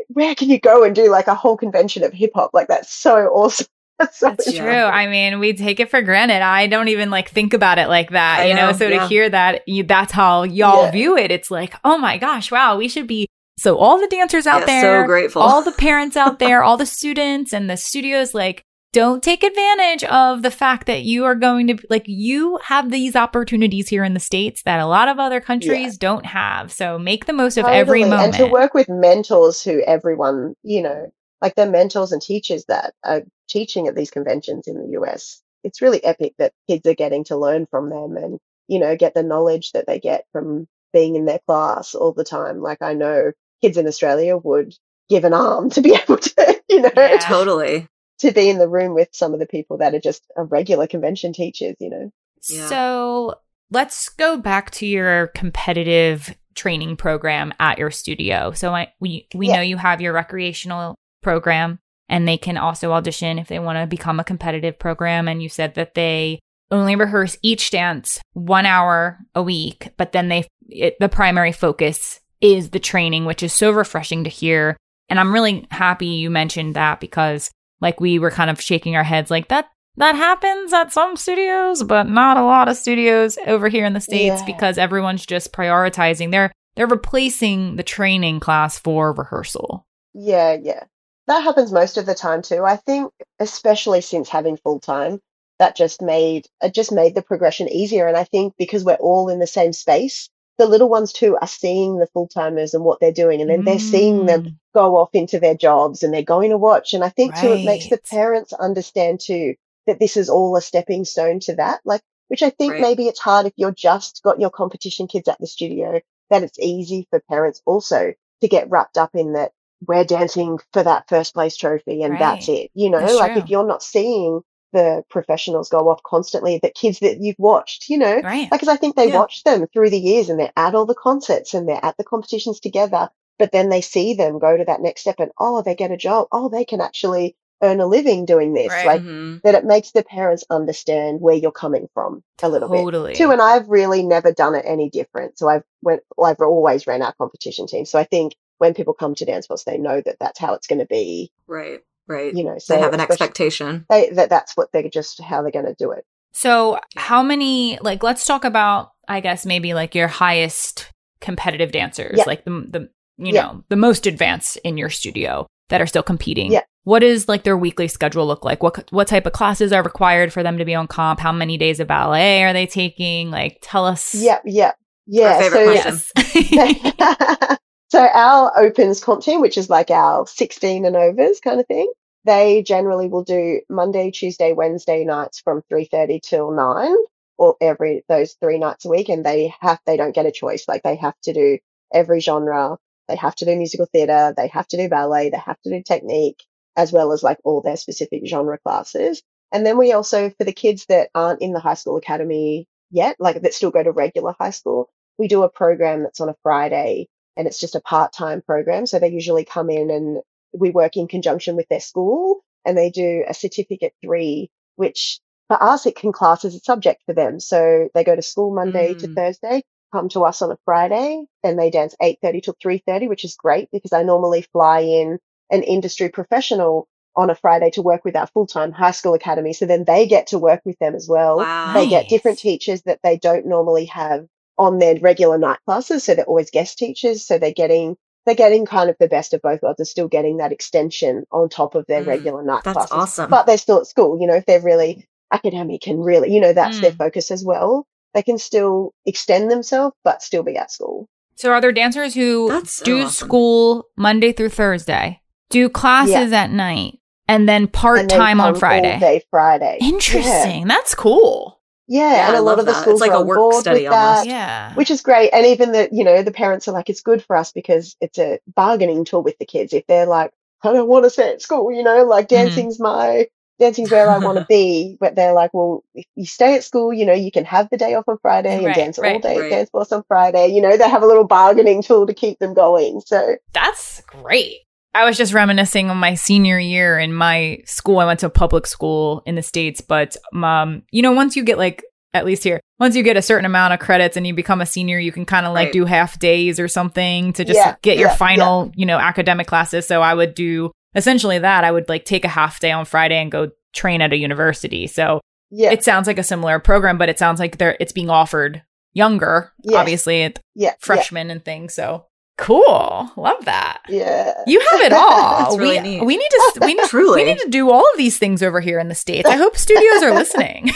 [0.08, 2.50] where can you go and do like a whole convention of hip hop?
[2.54, 3.66] Like that's so awesome.
[3.98, 4.68] That's, so That's true.
[4.68, 6.42] I mean, we take it for granted.
[6.42, 8.66] I don't even like think about it like that, I you know.
[8.66, 9.00] know so yeah.
[9.00, 10.90] to hear that, you, that's how y'all yeah.
[10.90, 11.30] view it.
[11.30, 13.26] It's like, oh my gosh, wow, we should be
[13.58, 15.42] so all the dancers out yeah, there, so grateful.
[15.42, 20.04] all the parents out there, all the students and the studios, like, don't take advantage
[20.04, 24.14] of the fact that you are going to like you have these opportunities here in
[24.14, 25.98] the states that a lot of other countries yeah.
[26.00, 26.72] don't have.
[26.72, 27.74] So make the most totally.
[27.74, 28.22] of every moment.
[28.22, 32.94] And to work with mentors who everyone, you know, like they're mentors and teachers that
[33.04, 35.42] are teaching at these conventions in the US.
[35.62, 39.12] It's really epic that kids are getting to learn from them and, you know, get
[39.12, 42.62] the knowledge that they get from being in their class all the time.
[42.62, 44.74] Like I know kids in Australia would
[45.08, 47.18] give an arm to be able to, you know, yeah.
[47.18, 47.88] totally
[48.18, 51.32] to be in the room with some of the people that are just regular convention
[51.32, 52.10] teachers, you know.
[52.48, 52.68] Yeah.
[52.68, 53.34] So
[53.70, 58.52] let's go back to your competitive training program at your studio.
[58.52, 59.56] So I, we we yeah.
[59.56, 63.86] know you have your recreational program and they can also audition if they want to
[63.86, 66.38] become a competitive program and you said that they
[66.70, 72.20] only rehearse each dance 1 hour a week, but then they it, the primary focus
[72.40, 74.76] is the training, which is so refreshing to hear.
[75.08, 79.04] And I'm really happy you mentioned that because like we were kind of shaking our
[79.04, 83.68] heads like that that happens at some studios, but not a lot of studios over
[83.68, 84.46] here in the states yeah.
[84.46, 86.30] because everyone's just prioritizing.
[86.30, 89.86] They're they're replacing the training class for rehearsal.
[90.12, 90.84] Yeah, yeah.
[91.26, 92.64] That happens most of the time too.
[92.64, 95.20] I think especially since having full time,
[95.58, 99.30] that just made it just made the progression easier and I think because we're all
[99.30, 100.28] in the same space,
[100.58, 103.62] the little ones too are seeing the full timers and what they're doing, and then
[103.62, 103.64] mm.
[103.64, 104.56] they're seeing them mm.
[104.74, 106.94] go off into their jobs and they're going to watch.
[106.94, 107.42] And I think right.
[107.42, 109.54] too, it makes the parents understand too
[109.86, 111.80] that this is all a stepping stone to that.
[111.84, 112.82] Like, which I think right.
[112.82, 116.00] maybe it's hard if you're just got your competition kids at the studio
[116.30, 119.52] that it's easy for parents also to get wrapped up in that
[119.86, 122.70] we're dancing for that first place trophy and that's it.
[122.74, 123.42] You know, That's like true.
[123.42, 124.40] if you're not seeing
[124.76, 128.48] the professionals go off constantly, the kids that you've watched, you know, Right.
[128.50, 129.18] because I think they Yeah.
[129.18, 132.04] watch them through the years and they're at all the concerts and they're at the
[132.04, 133.08] competitions together,
[133.38, 135.96] but then they see them go to that next step and oh, they get a
[135.96, 136.28] job.
[136.30, 138.70] Oh, they can actually earn a living doing this.
[138.72, 138.86] Right.
[138.86, 139.42] Like Mhm.
[139.42, 143.14] that it makes the parents understand where you're coming from a little bit Totally.
[143.14, 143.30] too.
[143.30, 145.38] And I've really never done it any different.
[145.38, 147.86] So I've went, well, I've always ran our competition team.
[147.86, 150.66] So I think when people come to Dance Force, they know that that's how it's
[150.66, 151.80] going to be, Right.
[152.08, 152.32] Right.
[152.34, 153.84] you know, so they have an expectation.
[153.90, 156.04] They, that that's what they're just how they're going to do it.
[156.32, 162.18] So, how many, like, let's talk about, I guess, maybe like your highest competitive dancers,
[162.18, 162.24] Yeah.
[162.26, 163.42] like the, the you Yeah.
[163.42, 166.52] know, the most advanced in your studio that are still competing.
[166.52, 166.60] Yeah.
[166.84, 168.62] What does like their weekly schedule look like?
[168.62, 171.18] What what type of classes are required for them to be on comp?
[171.18, 173.30] How many days of ballet are they taking?
[173.30, 174.14] Like, tell us.
[174.14, 174.72] Yeah, yeah,
[175.06, 175.38] yeah.
[175.40, 176.52] favorite so, question.
[176.52, 177.58] Yes.
[177.88, 181.92] so our opens comp team, which is like our 16 and overs kind of thing,
[182.24, 186.96] they generally will do Monday, Tuesday, Wednesday nights from 3:30 till 9
[187.38, 190.66] or every those three nights a week and they have they don't get a choice.
[190.68, 191.58] Like they have to do
[191.92, 192.76] every genre.
[193.08, 194.34] They have to do musical theater.
[194.36, 195.30] They have to do ballet.
[195.30, 196.42] They have to do technique
[196.76, 199.22] as well as like all their specific genre classes.
[199.52, 203.16] And then we also for the kids that aren't in the high school academy yet
[203.18, 206.36] like that still go to regular high school we do a program that's on a
[206.42, 210.20] friday and it's just a part-time program so they usually come in and
[210.52, 215.62] we work in conjunction with their school and they do a certificate three which for
[215.62, 218.94] us it can class as a subject for them so they go to school monday
[218.94, 219.14] to Mm.
[219.14, 219.62] thursday
[219.92, 223.68] come to us on a friday and they dance 8.30 till 3.30 which is great
[223.72, 225.18] because i normally fly in
[225.50, 229.64] an industry professional on a friday to work with our full-time high school academy so
[229.66, 231.72] then they get to work with them as well Wow.
[231.74, 234.26] they get different teachers that they don't normally have
[234.58, 238.66] on their regular night classes so they're always guest teachers so they're getting they're getting
[238.66, 241.84] kind of the best of both worlds they're still getting that extension on top of
[241.86, 243.30] their Mm, regular night That's classes awesome.
[243.30, 246.52] but they're still at school you know if they're really academic and really you know
[246.52, 246.98] that's their Mm.
[246.98, 251.60] focus as well they can still extend themselves but still be at school so, are
[251.60, 253.28] there dancers who That's so do awesome.
[253.28, 256.98] school Monday through Thursday, do classes at night,
[257.28, 258.94] and then part time on Friday?
[258.94, 259.88] all day friday Yeah.
[259.88, 260.66] Interesting.
[260.66, 261.60] That's cool.
[261.86, 262.78] Yeah, Yeah, and I a lot of the that.
[262.78, 264.26] It's schools like are a work board study with that.
[264.26, 264.74] Yeah.
[264.74, 265.30] which is great.
[265.32, 268.18] And even the, you know, the parents are like, it's good for us because it's
[268.18, 269.72] a bargaining tool with the kids.
[269.72, 270.32] If they're like,
[270.62, 272.30] I don't want to stay at school, you know, like Mhm.
[272.30, 273.26] dancing's my,
[273.58, 274.96] dancing's where I want to be.
[275.00, 277.76] But they're like, well, if you stay at school, you know, you can have the
[277.76, 279.44] day off on Friday and Right, dance all right, day right.
[279.44, 280.48] at Dance Force on Friday.
[280.48, 283.00] You know, they have a little bargaining tool to keep them going.
[283.06, 284.58] So That's great.
[284.96, 287.98] I was just reminiscing on my senior year in my school.
[287.98, 291.44] I went to a public school in the States, but um, you know, once you
[291.44, 291.84] get like
[292.14, 294.66] at least here, once you get a certain amount of credits and you become a
[294.66, 295.72] senior, you can kind of like Right.
[295.74, 299.46] do half days or something to just Yeah, get your yeah, final, you know, academic
[299.46, 299.86] classes.
[299.86, 301.62] So I would do essentially that.
[301.62, 304.86] I would like take a half day on Friday and go train at a university.
[304.86, 305.20] So
[305.50, 308.62] yeah, it sounds like a similar program, but it sounds like they're it's being offered
[308.94, 309.76] younger, Yes.
[309.78, 311.74] obviously, yeah, freshmen and things.
[311.74, 312.05] So
[312.38, 313.10] cool.
[313.16, 313.82] Love that.
[313.88, 314.34] yeah.
[314.46, 315.38] You have it all.
[315.38, 316.04] That's really we, neat.
[316.04, 317.22] we need to we need, Truly.
[317.22, 319.28] we need to do all of these things over here in the states.
[319.28, 320.70] I hope studios are listening.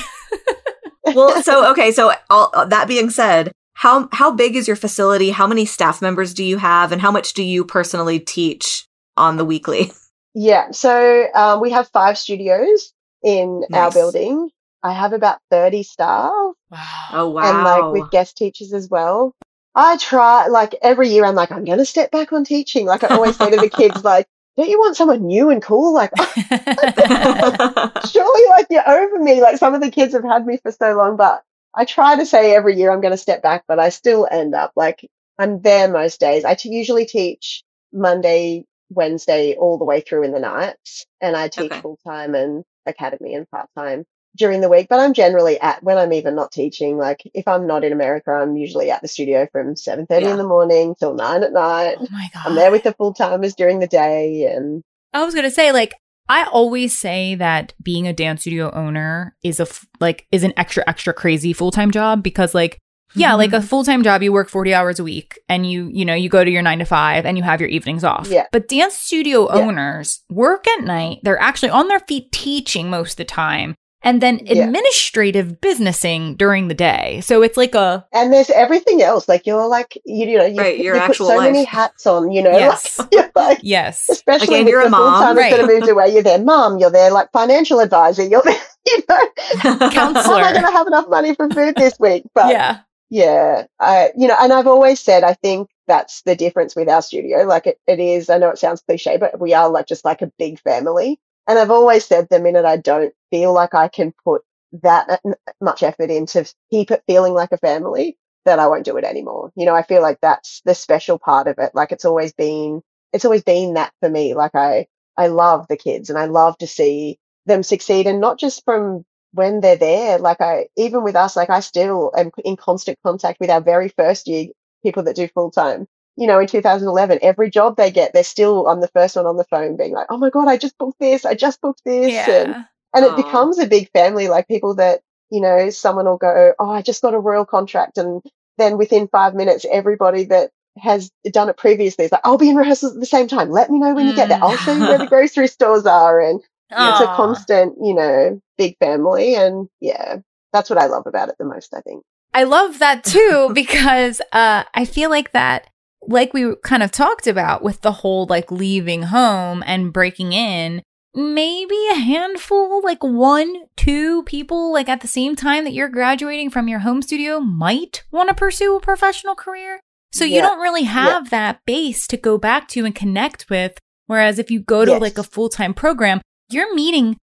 [1.15, 5.31] well, so okay, so all, uh, that being said, how how big is your facility?
[5.31, 8.87] How many staff members do you have, and how much do you personally teach
[9.17, 9.93] on the weekly?
[10.35, 12.93] Yeah, so um, we have five studios
[13.25, 14.49] in our building.
[14.83, 16.31] I have about 30 staff.
[16.71, 17.09] Wow.
[17.13, 17.43] Oh wow!
[17.43, 19.35] and like with guest teachers as well.
[19.75, 22.87] I try like every year I'm like, I'm gonna step back on teaching.
[22.87, 25.95] Like I always say to the kids, like, don't you want someone new and cool?
[25.95, 26.13] Like
[28.05, 29.41] surely like you're over me.
[29.43, 31.43] Like some of the kids have had me for so long, but
[31.75, 34.73] I try to say every year I'm gonna step back, but I still end up
[34.77, 35.09] like
[35.39, 36.45] I'm there most days.
[36.45, 37.63] I t- usually teach
[37.93, 41.83] Monday, Wednesday, all the way through in the nights, and I teach Okay.
[41.83, 44.05] full time and academy and part time
[44.37, 44.87] during the week.
[44.89, 46.97] But I'm generally at when I'm even not teaching.
[46.97, 50.33] Like if I'm not in America, I'm usually at the studio from seven thirty Yeah.
[50.33, 51.97] in the morning till nine at night.
[51.99, 52.47] oh my god.
[52.47, 55.95] I'm there with the full timers during the day, and I was gonna say, like,
[56.29, 60.53] I always say that being a dance studio owner is a f- like is an
[60.57, 62.79] extra extra crazy full time job because like
[63.15, 63.67] yeah, like a mm-hmm.
[63.67, 66.45] full time job, you work forty hours a week, and you you know you go
[66.45, 68.29] to your nine to five, and you have your evenings off.
[68.29, 68.47] Yeah.
[68.53, 69.63] But dance studio Yeah.
[69.63, 71.19] owners work at night.
[71.25, 74.65] They're actually on their feet teaching most of the time, and then Yeah.
[74.65, 77.21] administrative businessing during the day.
[77.23, 79.29] So it's like a and there's everything else.
[79.29, 82.07] Like you're like you, you know you, Right, your you put actual so many hats
[82.07, 82.31] on.
[82.33, 82.99] You know, Yes.
[83.13, 85.13] like, like yes, especially Again, with you're the a mom.
[85.13, 85.61] full-timers that Right.
[85.61, 86.13] have moved away.
[86.13, 86.79] You're their mom.
[86.79, 88.23] You're their like financial advisor.
[88.25, 88.55] You're their,
[88.87, 89.29] you know,
[89.59, 90.43] how am Counselor.
[90.43, 92.25] I going to have enough money for food this week?
[92.35, 92.81] But yeah.
[93.13, 97.03] Yeah, I, you know, and I've always said I think that's the difference with our
[97.03, 97.39] studio.
[97.43, 100.23] Like it, it is, I know it sounds cliche, but we are like just like
[100.23, 101.19] a big family.
[101.49, 104.43] And I've always said the minute I don't feel like I can put
[104.83, 105.21] that
[105.61, 109.53] much effort into keep it feeling like a family, that I won't do it anymore.
[109.57, 111.73] You know, I feel like that's the special part of it.
[111.75, 112.83] Like it's always been,
[113.13, 114.35] it's always been that for me.
[114.35, 114.87] Like I,
[115.17, 119.05] I love the kids and I love to see them succeed and not just from
[119.33, 123.39] when they're there, like I, even with us, like I still am in constant contact
[123.41, 124.47] with our very first year
[124.83, 125.87] people that do full time.
[126.17, 129.37] You know, in 2011, every job they get, they're still on the first one on
[129.37, 131.25] the phone being like, oh my God, I just booked this.
[131.25, 132.13] I just booked this.
[132.13, 132.31] Yeah.
[132.31, 135.01] And, and it becomes a big family, like people that,
[135.31, 137.97] you know, someone will go, oh, I just got a royal contract.
[137.97, 138.23] And
[138.59, 142.57] then within five minutes, everybody that has done it previously is like, I'll be in
[142.57, 143.51] rehearsals at the same time.
[143.51, 144.43] Let me know when you get there.
[144.43, 146.21] I'll show you where the grocery stores are.
[146.21, 146.41] And
[146.71, 149.35] it's a constant, you know, big family.
[149.35, 150.19] And yeah,
[150.53, 152.03] that's what I love about it the most, I think.
[152.33, 155.69] I love that too, because uh, I feel like that,
[156.03, 160.83] like we kind of talked about with the whole like leaving home and breaking in,
[161.15, 166.51] maybe a handful, like one, two people, like at the same time that you're graduating
[166.51, 169.81] from your home studio might want to pursue a professional career.
[170.13, 170.37] So yeah.
[170.37, 171.31] you don't really have yeah.
[171.31, 173.79] that base to go back to and connect with.
[174.07, 175.01] Whereas if you go to yes.
[175.01, 176.21] like a full time program,
[176.51, 177.17] you're meeting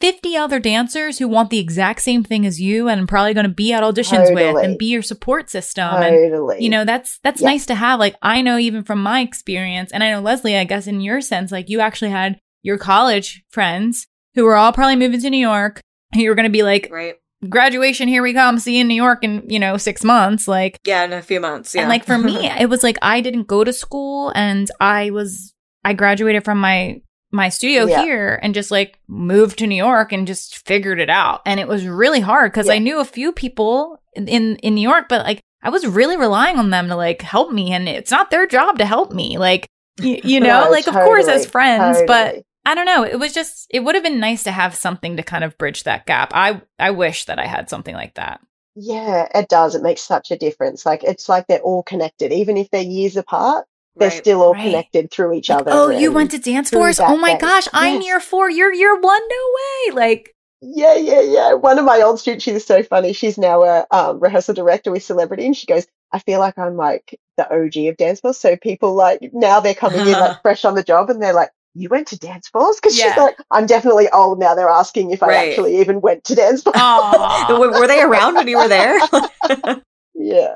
[0.00, 3.52] 50 other dancers who want the exact same thing as you and probably going to
[3.52, 4.52] be at auditions totally.
[4.52, 5.90] with and be your support system.
[5.90, 6.56] Totally.
[6.56, 7.98] And, you know, that's, that's nice to have.
[7.98, 11.20] Like, I know even from my experience, and I know Lesley, I guess in your
[11.20, 15.38] sense, like you actually had your college friends who were all probably moving to New
[15.38, 15.80] York.
[16.14, 17.16] You were going to be like, right.
[17.48, 18.58] graduation, here we come.
[18.60, 20.46] See you in New York in, you know, six months.
[20.46, 21.74] Like, yeah, in a few months.
[21.74, 21.82] Yeah.
[21.82, 25.54] And like for me, it was like I didn't go to school and I was,
[25.84, 28.02] I graduated from my my studio yeah.
[28.02, 31.42] here and just like moved to New York and just figured it out.
[31.44, 32.74] And it was really hard because yeah.
[32.74, 36.56] I knew a few people in in New York, but like I was really relying
[36.56, 39.38] on them to like help me, and it's not their job to help me.
[39.38, 39.66] Like
[40.00, 42.06] y- you know, no, like totally, of course as friends, totally.
[42.06, 43.04] but I don't know.
[43.04, 45.84] It was just it would have been nice to have something to kind of bridge
[45.84, 46.32] that gap.
[46.34, 48.40] I I wish that I had something like that.
[48.74, 49.74] Yeah, it does.
[49.74, 50.86] It makes such a difference.
[50.86, 53.66] Like it's like they're all connected, even if they're years apart
[53.98, 54.64] they're right, still all right.
[54.64, 55.70] connected through each other.
[55.72, 57.00] Oh, you went to dance force?
[57.00, 57.70] Oh my gosh, yes.
[57.72, 58.50] I'm year four.
[58.50, 59.20] You're year one.
[59.28, 59.94] No way.
[59.94, 61.52] Like, yeah, yeah, yeah.
[61.54, 63.12] One of my old students, she's so funny.
[63.12, 66.76] She's now a um, rehearsal director with Celebrity, and she goes, I feel like I'm
[66.76, 68.38] like the OG of dance force.
[68.38, 71.50] So people like now they're coming in like fresh on the job, and they're like,
[71.74, 72.80] you went to dance force?
[72.80, 73.08] Because yeah.
[73.08, 74.54] she's like, I'm definitely old now.
[74.54, 75.30] They're asking if right.
[75.30, 76.76] I actually even went to dance force.
[76.76, 78.98] were they around when you were there?
[80.14, 80.54] yeah.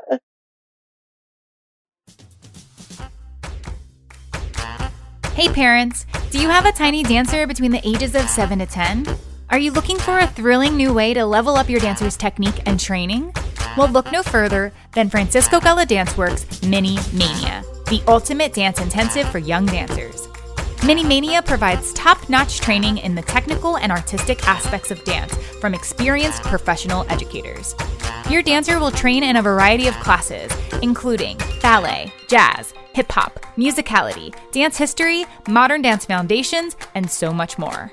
[5.34, 9.06] Hey parents, do you have a tiny dancer between the ages of 7 to 10?
[9.48, 12.78] Are you looking for a thrilling new way to level up your dancer's technique and
[12.78, 13.32] training?
[13.78, 19.26] Well, look no further than Francisco Gella Dance Works Mini Mania, the ultimate dance intensive
[19.30, 20.28] for young dancers.
[20.84, 25.72] Mini Mania provides top notch training in the technical and artistic aspects of dance from
[25.72, 27.74] experienced professional educators.
[28.28, 30.52] Your dancer will train in a variety of classes,
[30.82, 37.90] including ballet, jazz, hip hop, musicality, dance history, modern dance foundations, and so much more.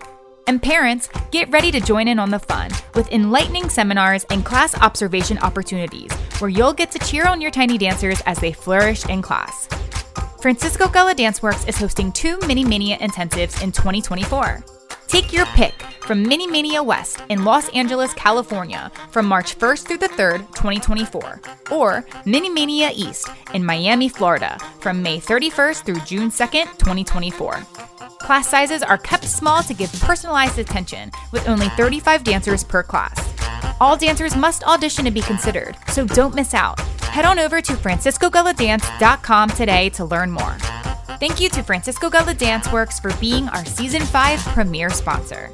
[0.47, 4.75] And parents, get ready to join in on the fun with enlightening seminars and class
[4.75, 9.21] observation opportunities where you'll get to cheer on your tiny dancers as they flourish in
[9.21, 9.67] class.
[10.41, 14.78] Francisco Gella Dance Works is hosting two Mini Mania intensives in 2024.
[15.09, 15.73] Take your pick
[16.05, 21.41] from Mini Mania West in Los Angeles, California from March 1st through the 3rd, 2024,
[21.71, 27.55] or Mini Mania East in Miami, Florida from May 31st through June 2nd, 2024.
[28.19, 33.33] Class sizes are kept small to give personalized attention, with only 35 dancers per class.
[33.81, 36.79] All dancers must audition to be considered, so don't miss out.
[37.09, 40.55] Head on over to franciscogelladance.com today to learn more.
[41.17, 45.51] Thank you to Francisco Gella Dance Works for being our season 5 premier sponsor.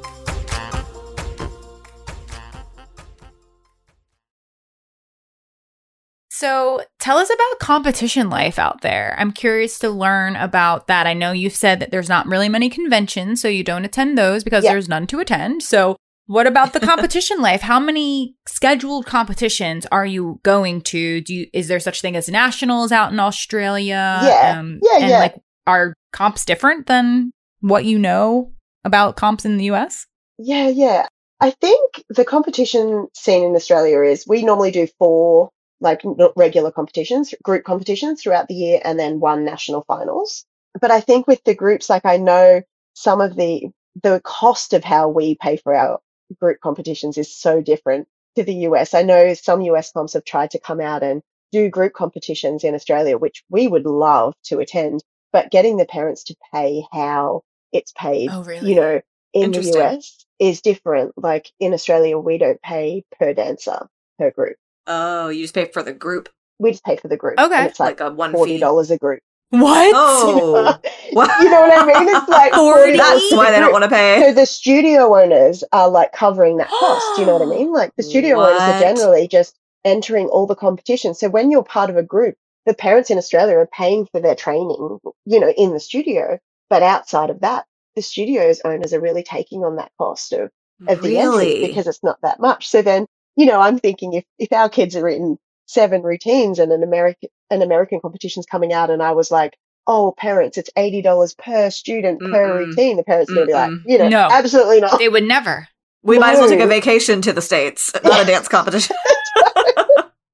[6.38, 9.16] So, tell us about competition life out there.
[9.18, 11.06] I'm curious to learn about that.
[11.06, 14.44] I know you've said that there's not really many conventions, so you don't attend those
[14.44, 14.72] because yeah.
[14.72, 15.62] there's none to attend.
[15.62, 15.96] So,
[16.26, 17.62] what about the competition life?
[17.62, 21.22] How many scheduled competitions are you going to?
[21.22, 24.20] Do you, is there such thing as nationals out in Australia?
[24.22, 25.18] Yeah, um, yeah, and yeah.
[25.18, 25.36] Like,
[25.66, 28.52] are comps different than what you know
[28.84, 30.06] about comps in the US?
[30.38, 31.06] Yeah, yeah.
[31.40, 35.50] I think the competition scene in Australia is we normally do four
[35.80, 36.00] like
[36.36, 40.46] regular competitions, group competitions throughout the year, and then one national finals.
[40.80, 42.62] But I think with the groups, like I know
[42.94, 43.68] some of the
[44.02, 46.00] the cost of how we pay for our
[46.40, 48.94] group competitions is so different to the US.
[48.94, 52.74] I know some US comps have tried to come out and do group competitions in
[52.74, 55.02] Australia, which we would love to attend,
[55.32, 58.68] but getting the parents to pay how it's paid, Oh, really?
[58.68, 59.00] you know,
[59.32, 61.12] in the US is different.
[61.16, 63.86] Like in Australia, we don't pay per dancer
[64.18, 64.56] per group.
[64.86, 67.38] Oh, you just pay for the group, We just pay for the group.
[67.40, 67.66] Okay.
[67.66, 69.20] It's like, like, a one forty dollars a group.
[69.50, 69.92] What?
[69.96, 70.78] Oh,
[71.12, 71.30] What?
[71.42, 72.08] you know what I mean?
[72.16, 72.92] It's like Forty?
[72.92, 74.20] $40 that's why they don't want to pay.
[74.20, 77.04] So the studio owners are like covering that cost.
[77.16, 77.72] Do you know what I mean?
[77.72, 81.20] Like the studio owners are generally just entering all the competitions.
[81.20, 82.36] So when you're part of a group,
[82.66, 86.38] the parents in Australia are paying for their training, you know, in the studio.
[86.68, 87.64] But outside of that,
[87.94, 90.50] the studio's owners are really taking on that cost of,
[90.88, 92.68] of the entry because it's not that much.
[92.68, 93.06] So then,
[93.36, 97.28] you know, I'm thinking if, if our kids are in seven routines and an American,
[97.50, 99.56] an American competition's coming out and I was like,
[99.86, 102.66] oh, parents, it's $80 per student per Mm-mm.
[102.66, 102.96] routine.
[102.96, 104.28] The parents to be like, you know, No.
[104.30, 104.98] absolutely not.
[104.98, 105.68] They would never.
[106.02, 108.96] we might as well take a vacation to the states, not a dance competition.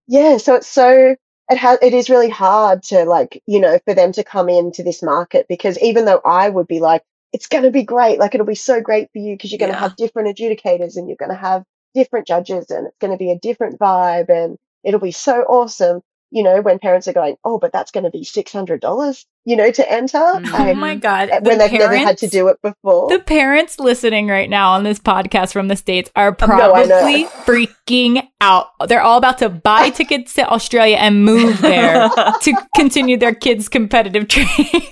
[0.09, 1.17] Yeah, so it's so
[1.53, 4.83] it has it is really hard to like, you know, for them to come into
[4.83, 8.35] this market because even though I would be like, it's going to be great, like
[8.35, 9.81] it'll be so great for you because you're going to Yeah.
[9.81, 13.33] have different adjudicators and you're going to have different judges and it's going to be
[13.33, 16.03] a different vibe and it'll be so awesome.
[16.35, 19.27] You know, when parents are going, oh, but that's going to be six hundred dollars,
[19.45, 20.17] you know, to enter.
[20.17, 20.49] Mhm.
[20.51, 21.29] Oh I- my god!
[21.43, 23.11] when The they've never had to do it before.
[23.11, 27.25] The parents listening right now on this podcast from the States are Oh, no, probably
[27.45, 28.69] freaking out.
[28.89, 32.09] They're all about to buy tickets to Australia and move there
[32.41, 34.83] to continue their kids' competitive training.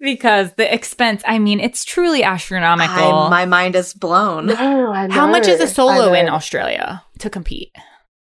[0.00, 2.94] because the expense, I mean, it's truly astronomical.
[3.14, 4.46] I, my mind is blown.
[4.46, 6.28] no, I How much is a solo in.
[6.28, 7.72] Australia to compete?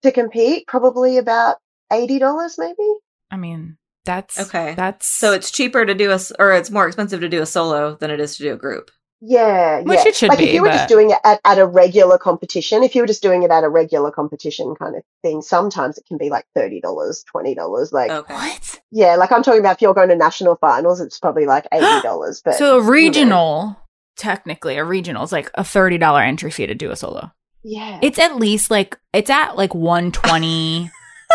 [0.02, 0.66] To compete?
[0.66, 1.56] Probably about
[1.92, 2.88] eighty dollars, maybe.
[3.30, 4.74] I mean, that's Okay.
[4.74, 7.94] That's So it's cheaper to do a, or it's more expensive to do a solo
[7.96, 8.90] than it is to do a group.
[9.22, 10.08] Yeah, Which yeah.
[10.08, 12.16] it should like be, if you were but- just doing it at, at a regular
[12.16, 15.98] competition, if you were just doing it at a regular competition kind of thing, sometimes
[15.98, 17.92] it can be like thirty dollars, twenty dollars.
[17.92, 18.32] Like Okay.
[18.32, 18.80] what?
[18.90, 22.00] yeah, like I'm talking about if you're going to national finals, it's probably like eighty
[22.00, 22.40] dollars.
[22.42, 23.76] But so a you know, regional,
[24.16, 27.30] technically, a regional is like a thirty dollar entry fee to do a solo.
[27.62, 30.90] Yeah, It's at least like it's at like one twenty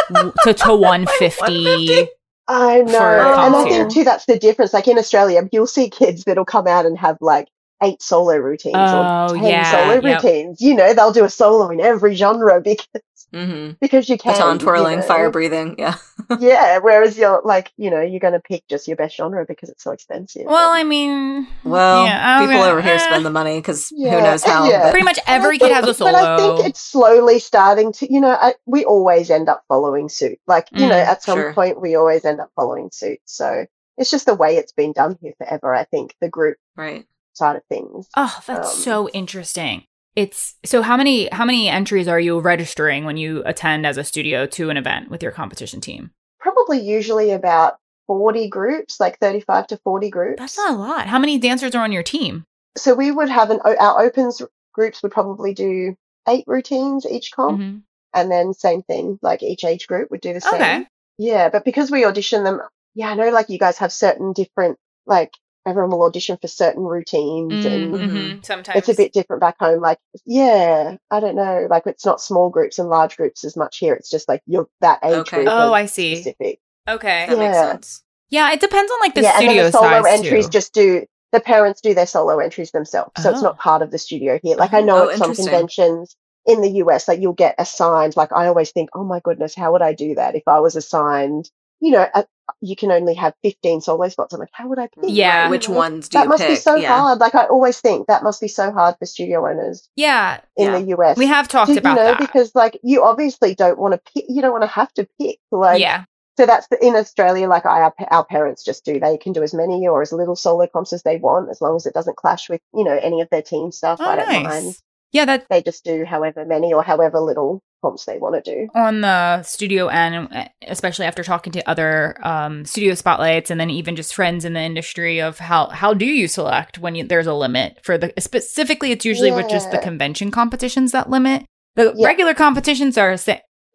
[0.44, 1.64] to to one fifty.
[1.66, 2.10] 150?
[2.48, 4.72] I know, and I think too that's the difference.
[4.74, 7.48] Like in Australia, you'll see kids that'll come out and have like
[7.84, 10.24] eight solo routines Oh, or ten yeah, solo yep.
[10.24, 10.62] routines.
[10.62, 12.88] You know, they'll do a solo in every genre because
[13.34, 13.72] Mm-hmm.
[13.82, 15.06] because you can Baton you twirling, know.
[15.06, 15.76] fire breathing.
[15.78, 15.96] Yeah.
[16.40, 19.68] yeah, whereas you're like, you know, you're going to pick just your best genre because
[19.70, 20.44] it's so expensive.
[20.46, 22.98] Well, I mean, Well, yeah, people okay, over here eh.
[23.00, 24.70] spend the money because Yeah, who knows how.
[24.70, 24.84] yeah.
[24.84, 26.14] but- pretty much But I every kid has a solo.
[26.14, 30.08] But I think it's slowly starting to, you know, I, we always end up following
[30.08, 30.40] suit.
[30.48, 31.54] Like, you know, Mm, at some sure.
[31.54, 33.20] point we always end up following suit.
[33.26, 33.66] So
[33.98, 37.06] it's just the way it's been done here forever, I think, the group right.
[37.38, 38.08] Side of things.
[38.16, 39.84] Oh, that's Um, so interesting.
[40.16, 44.04] It's so how many how many entries are you registering when you attend as a
[44.04, 46.12] studio to an event with your competition team?
[46.40, 47.78] Probably usually about
[48.08, 50.40] 40 groups, like 35 to 40 groups.
[50.40, 51.08] That's not a lot.
[51.08, 52.46] How many dancers are on your team?
[52.78, 54.42] so we would have an, our opens
[54.74, 55.96] groups would probably do
[56.28, 57.62] eight routines each comp.
[57.62, 57.82] Mhm.
[58.14, 60.56] And then same thing, like each age group would do the same.
[60.56, 60.86] Okay.
[61.18, 62.60] Yeah, but because we audition them,
[62.94, 65.32] yeah, I know like you guys have certain different, like
[65.66, 68.46] everyone will audition for certain routines and Mhm.
[68.46, 69.82] Sometimes it's a bit different back home.
[69.82, 71.68] Like, yeah, I don't know.
[71.70, 73.94] Like it's not small groups and large groups as much here.
[73.94, 75.38] It's just like you're that age Okay.
[75.44, 75.50] group.
[75.52, 76.16] Oh, I see.
[76.16, 76.60] Specific.
[76.88, 77.26] Okay.
[77.28, 77.72] That makes Yeah.
[77.72, 78.04] sense.
[78.30, 80.52] Yeah, it depends on like the yeah, and studio then the solo size entries too.
[80.52, 83.12] just do the parents do their solo entries themselves.
[83.22, 83.44] So it's Oh.
[83.44, 84.56] not part of the studio here.
[84.58, 88.16] Like I know Oh, at some conventions in the US, like you'll get assigned.
[88.16, 90.76] Like I always think, oh my goodness, how would I do that if I was
[90.76, 91.50] assigned?
[91.82, 92.24] You know, uh,
[92.62, 94.34] you can only have 15 solo spots.
[94.34, 95.04] I'm like, how would I pick?
[95.08, 95.44] Yeah.
[95.44, 95.76] Right, Which know?
[95.76, 96.52] ones do That must pick?
[96.52, 96.96] be so yeah.
[96.96, 97.20] hard.
[97.20, 100.80] Like I always think that must be so hard for studio owners yeah, in Yeah.
[100.80, 101.18] the US.
[101.18, 102.20] we have talked to, about you know, that.
[102.20, 104.26] because like you obviously don't want to pick.
[104.30, 105.38] You don't want to have to pick.
[105.52, 106.06] Like yeah.
[106.38, 109.00] so that's the, in Australia, like I, our, our parents just do.
[109.00, 111.76] They can do as many or as little solo comps as they want, as long
[111.76, 114.00] as it doesn't clash with, you know, any of their team stuff.
[114.02, 114.44] Oh, I don't nice.
[114.64, 114.76] mind.
[115.16, 118.68] Yeah, that They just do however many or however little comps they want to do.
[118.76, 123.70] on the studio end, uh, especially after talking to other um, studio spotlights and then
[123.70, 127.28] even just friends in the industry of how how do you select when you, there's
[127.28, 131.46] a limit for the specifically it's usually with just the convention competitions that limit.
[131.76, 132.06] The Yeah.
[132.08, 133.16] regular competitions are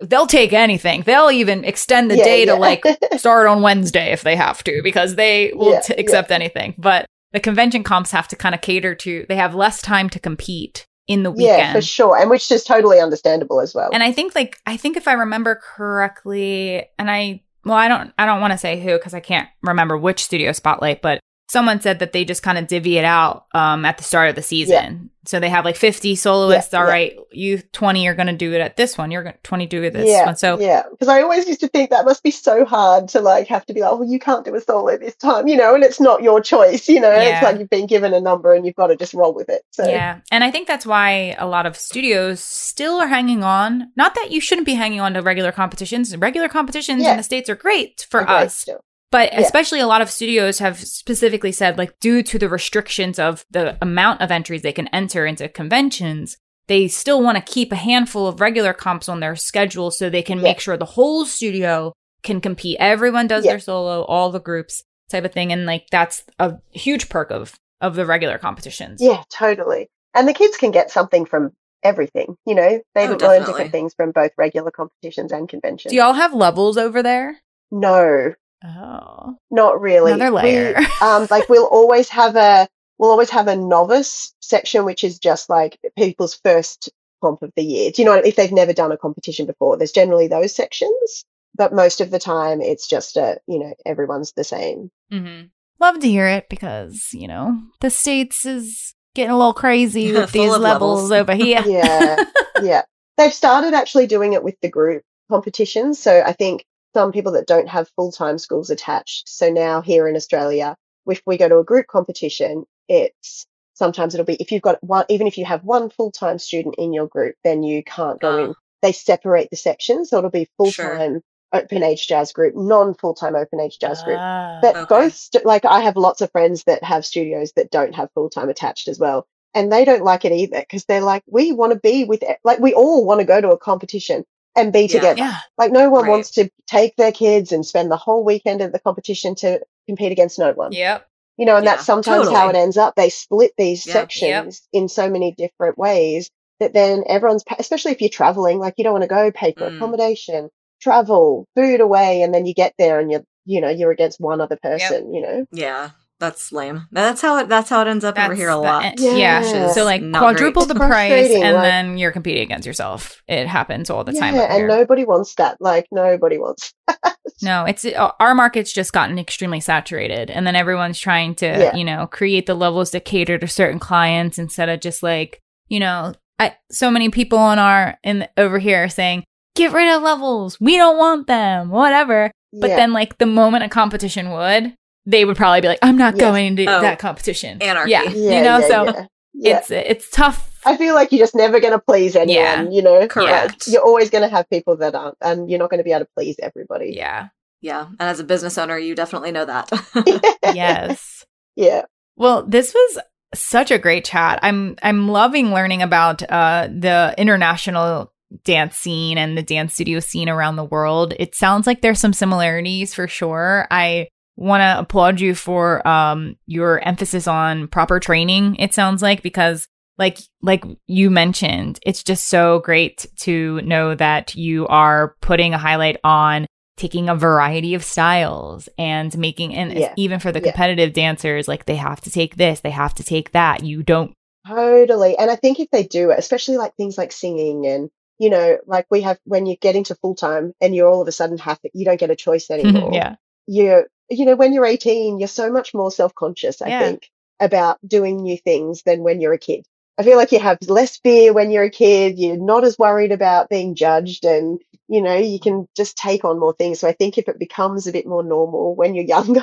[0.01, 1.03] they'll take anything.
[1.03, 2.59] They'll even extend the Yeah, day to yeah.
[2.59, 2.85] like
[3.17, 6.75] start on Wednesday if they have to because they will Yeah, t- accept anything.
[6.79, 10.19] But the convention comps have to kind of cater to they have less time to
[10.19, 11.59] compete in the weekend.
[11.59, 13.91] yeah, for sure, and which is totally understandable as well.
[13.93, 18.13] And I think like I think if I remember correctly, and I well I don't
[18.17, 21.19] I don't want to say who because I can't remember which studio spotlight, but
[21.51, 24.37] someone said that they just kind of divvy it out um, at the start of
[24.37, 25.11] the season.
[25.25, 26.73] So they have like 50 soloists.
[26.73, 26.93] Yeah, All yeah.
[26.93, 29.11] right, you 20 are going to do it at this one.
[29.11, 30.37] You're going to 20 do it at this yeah, one.
[30.37, 33.49] So yeah, because I always used to think that must be so hard to like
[33.49, 35.83] have to be like, well, you can't do a solo this time, you know, and
[35.83, 37.11] it's not your choice, you know.
[37.11, 37.35] Yeah.
[37.35, 39.63] It's like you've been given a number and you've got to just roll with it.
[39.73, 40.21] So Yeah.
[40.31, 43.91] And I think that's why a lot of studios still are hanging on.
[43.97, 46.17] Not that you shouldn't be hanging on to regular competitions.
[46.17, 47.11] Regular competitions Yeah.
[47.11, 48.69] in the States are great for us.
[49.11, 49.21] Still.
[49.21, 49.41] But Yeah.
[49.41, 53.77] especially a lot of studios have specifically said, like, due to the restrictions of the
[53.83, 56.37] amount of entries they can enter into conventions,
[56.69, 60.23] they still want to keep a handful of regular comps on their schedule so they
[60.23, 60.45] can Yeah.
[60.45, 61.93] make sure the whole studio
[62.23, 62.77] can compete.
[62.79, 63.53] Everyone does Yeah.
[63.53, 65.53] their solo, all the groups type of thing.
[65.53, 69.01] And like, that's a huge perk of, of the regular competitions.
[69.03, 69.89] Yeah, totally.
[70.15, 71.51] And the kids can get something from
[71.83, 72.81] everything, you know.
[72.95, 75.91] They Oh, learn different things from both regular competitions and conventions.
[75.91, 77.39] Do y'all have levels over there?
[77.73, 78.35] no,
[78.65, 79.37] Oh.
[79.51, 80.13] not really.
[80.13, 80.77] Another We- layer.
[81.03, 85.49] um, like we'll always have a we'll always have a novice section, which is just
[85.49, 86.91] like people's first
[87.23, 87.91] comp of the year.
[87.91, 89.77] Do you know what, if they've never done a competition before?
[89.77, 94.33] There's generally those sections, but most of the time it's just a you know everyone's
[94.33, 94.91] the same.
[95.13, 95.47] Mm-hmm.
[95.81, 100.31] Love to hear it because, you know, the States is getting a little crazy with
[100.33, 101.13] these levels, levels.
[101.13, 101.63] over here.
[101.67, 102.23] Yeah,
[102.63, 102.83] yeah.
[103.17, 105.99] They've started actually doing it with the group competitions.
[105.99, 109.29] So I think some people that don't have full time schools attached.
[109.29, 110.77] So now here in Australia,
[111.07, 115.05] if we go to a group competition, it's sometimes it'll be if you've got one,
[115.09, 118.31] even if you have one full time student in your group, then you can't go
[118.31, 118.39] Ah.
[118.39, 118.55] in.
[118.83, 120.11] They separate the sections.
[120.11, 121.23] So it'll be full time
[121.53, 124.19] open age jazz group, non full time open age jazz group.
[124.19, 124.59] Ah.
[124.63, 124.87] But Okay.
[124.89, 128.49] both, like I have lots of friends that have studios that don't have full time
[128.49, 129.27] attached as well.
[129.55, 132.61] And they don't like it either because they're like, we want to be with, like,
[132.61, 134.25] we all want to go to a competition
[134.57, 134.89] and be Yeah.
[134.89, 135.19] together.
[135.19, 135.37] yeah.
[135.59, 136.11] Like, no one Right.
[136.11, 140.13] wants to take their kids and spend the whole weekend at the competition to compete
[140.13, 140.73] against no one.
[140.73, 141.07] Yep.
[141.37, 142.95] You know, and Yeah, that's sometimes how it ends up.
[142.97, 148.01] They split these Yep, sections in so many different ways that then everyone's, especially if
[148.01, 149.77] you're traveling, like you don't want to go pay for Mm.
[149.77, 154.21] accommodation, travel, food away, and then you get there and you're, you know, you're against
[154.21, 155.47] one other person, you know?
[155.53, 155.91] Yeah,
[156.21, 156.87] that's lame.
[156.93, 157.49] That's how it.
[157.49, 159.01] That's how it ends up over here a the- lot.
[159.01, 159.15] Yeah.
[159.17, 159.73] Yeah.
[159.73, 160.75] So like Not quadruple great.
[160.75, 163.23] the price and like- then you're competing against yourself.
[163.27, 164.35] It happens all the time.
[164.37, 164.69] yeah, over and here.
[164.69, 165.57] nobody wants that.
[165.61, 166.73] Like nobody wants.
[167.43, 171.75] No, it's uh, our market's just gotten extremely saturated, and then everyone's trying to, Yeah.
[171.75, 175.81] you know, create the levels that cater to certain clients instead of just like, you
[175.81, 179.25] know, I so many people on our in over here are saying,
[179.57, 182.31] get rid of levels, we don't want them, whatever.
[182.53, 182.77] But Yeah.
[182.77, 184.75] then, like the moment a competition would,
[185.07, 186.21] they would probably be like, I'm not Yes.
[186.21, 187.61] going to Oh, that competition.
[187.63, 187.91] anarchy.
[187.91, 189.07] Yeah, yeah, you know, yeah, so yeah.
[189.33, 189.59] Yeah.
[189.59, 190.47] it's it's tough.
[190.67, 192.37] I feel like you're just never going to please anyone.
[192.45, 192.69] Yeah.
[192.71, 193.67] You know, Correct.
[193.67, 195.93] Like, you're always going to have people that aren't, and you're not going to be
[195.93, 196.93] able to please everybody.
[196.95, 197.29] Yeah.
[197.63, 199.71] Yeah, and as a business owner, you definitely know that.
[200.55, 201.27] yes.
[201.57, 201.83] yeah.
[202.17, 202.99] Well, this was
[203.35, 204.39] such a great chat.
[204.43, 208.13] I'm I'm loving learning about uh the international
[208.45, 211.15] dance scene and the dance studio scene around the world.
[211.19, 213.67] It sounds like there's some similarities for sure.
[213.71, 214.09] I
[214.41, 218.57] want to applaud you for um your emphasis on proper training.
[218.57, 219.69] It sounds like because
[219.99, 225.59] like like you mentioned, it's just so great to know that you are putting a
[225.59, 229.93] highlight on taking a variety of styles and making and Yeah.
[229.97, 230.53] even for the Yeah.
[230.53, 234.13] competitive dancers like they have to take this they have to take that you don't
[234.49, 235.19] Totally.
[235.19, 238.57] And I think if they do it, especially like things like singing and, you know,
[238.67, 241.37] like we have when you get into full time and you're all of a sudden
[241.39, 242.91] have to, you don't get a choice anymore.
[242.95, 243.17] yeah
[243.47, 246.81] You're, you know, when you're 18, you're so much more self conscious, I Yeah.
[246.81, 249.67] think, about doing new things than when you're a kid.
[249.99, 252.19] I feel like you have less fear when you're a kid.
[252.19, 256.39] You're not as worried about being judged and, you know, you can just take on
[256.39, 256.81] more things.
[256.81, 259.43] So I think if it becomes a bit more normal when you're younger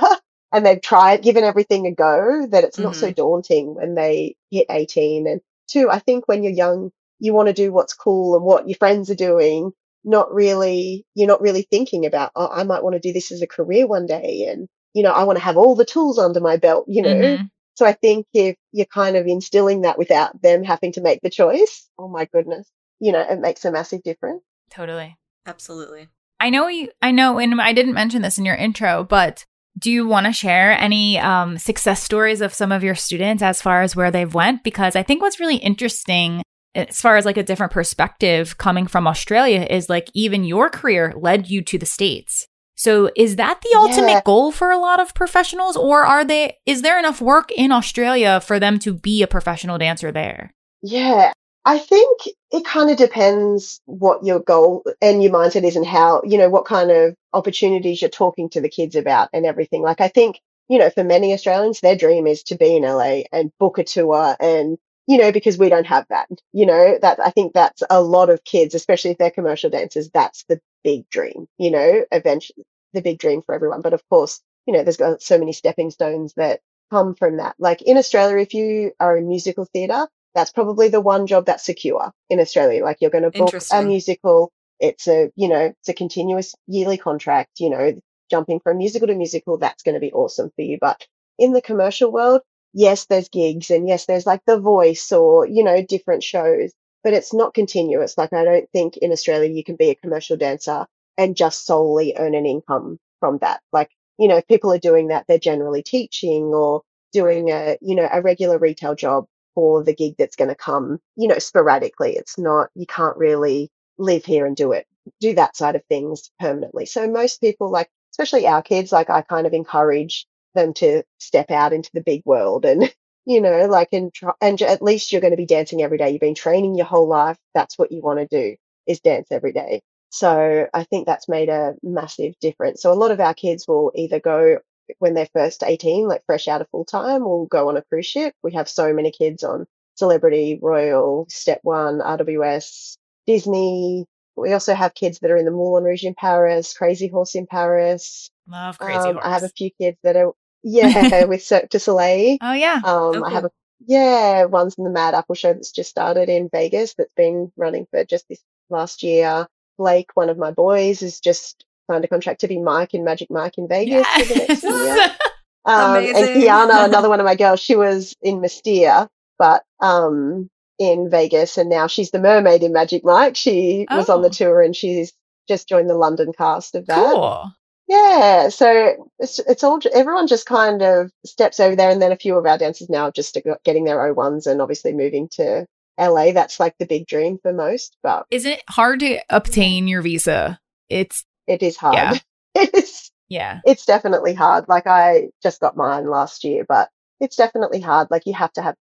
[0.51, 3.13] and they've tried, given everything a go, that it's not so mm-hmm.
[3.13, 5.27] daunting when they hit 18.
[5.27, 8.67] And two, I think when you're young, you want to do what's cool and what
[8.67, 9.71] your friends are doing,
[10.07, 13.41] not really, you're not really thinking about, oh, I might want to do this as
[13.41, 14.47] a career one day.
[14.49, 17.13] And, you know, I want to have all the tools under my belt, you know.
[17.13, 17.49] Mhm.
[17.75, 21.29] So I think if you're kind of instilling that without them having to make the
[21.29, 22.67] choice, oh my goodness,
[22.99, 24.41] you know, it makes a massive difference.
[24.71, 26.07] totally Absolutely.
[26.39, 29.45] i know you i know and i didn't mention this in your intro but
[29.79, 33.61] do you want to share any um, success stories of some of your students as
[33.61, 36.41] far as where they've went because i think what's really interesting
[36.75, 41.13] as far as like a different perspective coming from australia is like even your career
[41.17, 44.21] led you to the states so is that the ultimate Yeah.
[44.23, 48.39] goal for a lot of professionals or are they is there enough work in australia
[48.41, 51.33] for them to be a professional dancer there Yeah.
[51.65, 56.21] I think it kind of depends what your goal and your mindset is and how,
[56.23, 59.81] you know, what kind of opportunities you're talking to the kids about and everything.
[59.81, 60.39] Like, I think,
[60.69, 63.83] you know, for many Australians, their dream is to be in LA and book a
[63.83, 66.27] tour and, you know, because we don't have that.
[66.53, 70.09] You know, that I think that's a lot of kids, especially if they're commercial dancers,
[70.13, 73.81] that's the big dream, you know, eventually the big dream for everyone.
[73.81, 76.59] But of course, you know, there's got so many stepping stones that
[76.91, 77.55] come from that.
[77.57, 81.65] Like in Australia, if you are in musical theatre, that's probably the one job that's
[81.65, 82.83] secure in Australia.
[82.83, 84.51] Like you're going to book a musical.
[84.79, 87.99] It's a, you know, it's a continuous yearly contract, you know,
[88.29, 89.57] jumping from musical to musical.
[89.57, 90.77] That's going to be awesome for you.
[90.79, 91.07] But
[91.39, 92.41] in the commercial world,
[92.73, 96.71] yes, there's gigs and yes, there's like The Voice or, you know, different shows,
[97.03, 98.17] but it's not continuous.
[98.17, 100.85] Like I don't think in Australia you can be a commercial dancer
[101.17, 103.61] and just solely earn an income from that.
[103.71, 103.89] Like,
[104.19, 108.07] you know, if people are doing that, they're generally teaching or doing a, you know,
[108.11, 112.15] a regular retail job for the gig that's going to come, you know, sporadically.
[112.15, 114.85] It's not, you can't really live here and do it,
[115.19, 116.85] do that side of things permanently.
[116.85, 121.51] So most people, like, especially our kids, like I kind of encourage them to step
[121.51, 122.93] out into the big world and
[123.25, 126.11] you know like and try, and at least you're going to be dancing every day.
[126.11, 127.37] You've been training your whole life.
[127.53, 128.55] That's what you want to do
[128.85, 129.81] is dance every day.
[130.09, 132.81] So i think that's made a massive difference.
[132.81, 134.59] So a lot of our kids will either go
[134.99, 138.05] when they're first 18 like fresh out of full time will go on a cruise
[138.05, 138.33] ship.
[138.43, 144.05] We have so many kids on celebrity royal step one rws disney.
[144.35, 147.47] We also have kids that are in the Moulin Rouge in Paris, Crazy Horse in
[147.47, 148.29] Paris.
[148.47, 149.25] Love Crazy um, Horse.
[149.25, 150.31] I have a few kids that are
[150.63, 152.37] yeah, with Cirque du Soleil.
[152.41, 152.81] Oh yeah.
[152.83, 153.25] Um, cool.
[153.25, 153.51] I have a
[153.85, 157.85] yeah, one's in the Mad Apple show that's just started in Vegas that's been running
[157.91, 159.47] for just this last year.
[159.77, 163.29] Blake, one of my boys, is just signed a contract to be Mike in Magic
[163.29, 164.27] Mike in Vegas yes.
[164.27, 165.15] for the next year.
[165.67, 170.49] Um, and Kiana, another one of my girls, she was in Mystere, but um,
[170.79, 173.35] in Vegas, and now she's the mermaid in Magic Mike.
[173.35, 173.97] She oh.
[173.97, 174.31] was on the oh.
[174.31, 175.11] tour, and she's
[175.49, 176.95] just joined the London cast of that.
[176.95, 177.51] Cool.
[177.87, 182.17] Yeah, so it's it's all everyone just kind of steps over there, and then a
[182.17, 185.65] few of our dancers now just getting their O1s and obviously moving to
[185.97, 186.33] LA.
[186.33, 187.95] That's like the big dream for most.
[188.03, 190.59] But isn't it hard to obtain your visa?
[190.89, 191.95] It's it is hard.
[191.95, 192.17] Yeah.
[192.55, 193.09] it is.
[193.29, 194.65] Yeah, it's definitely hard.
[194.67, 196.89] Like I just got mine last year, but
[197.21, 198.09] it's definitely hard.
[198.11, 198.75] Like you have to have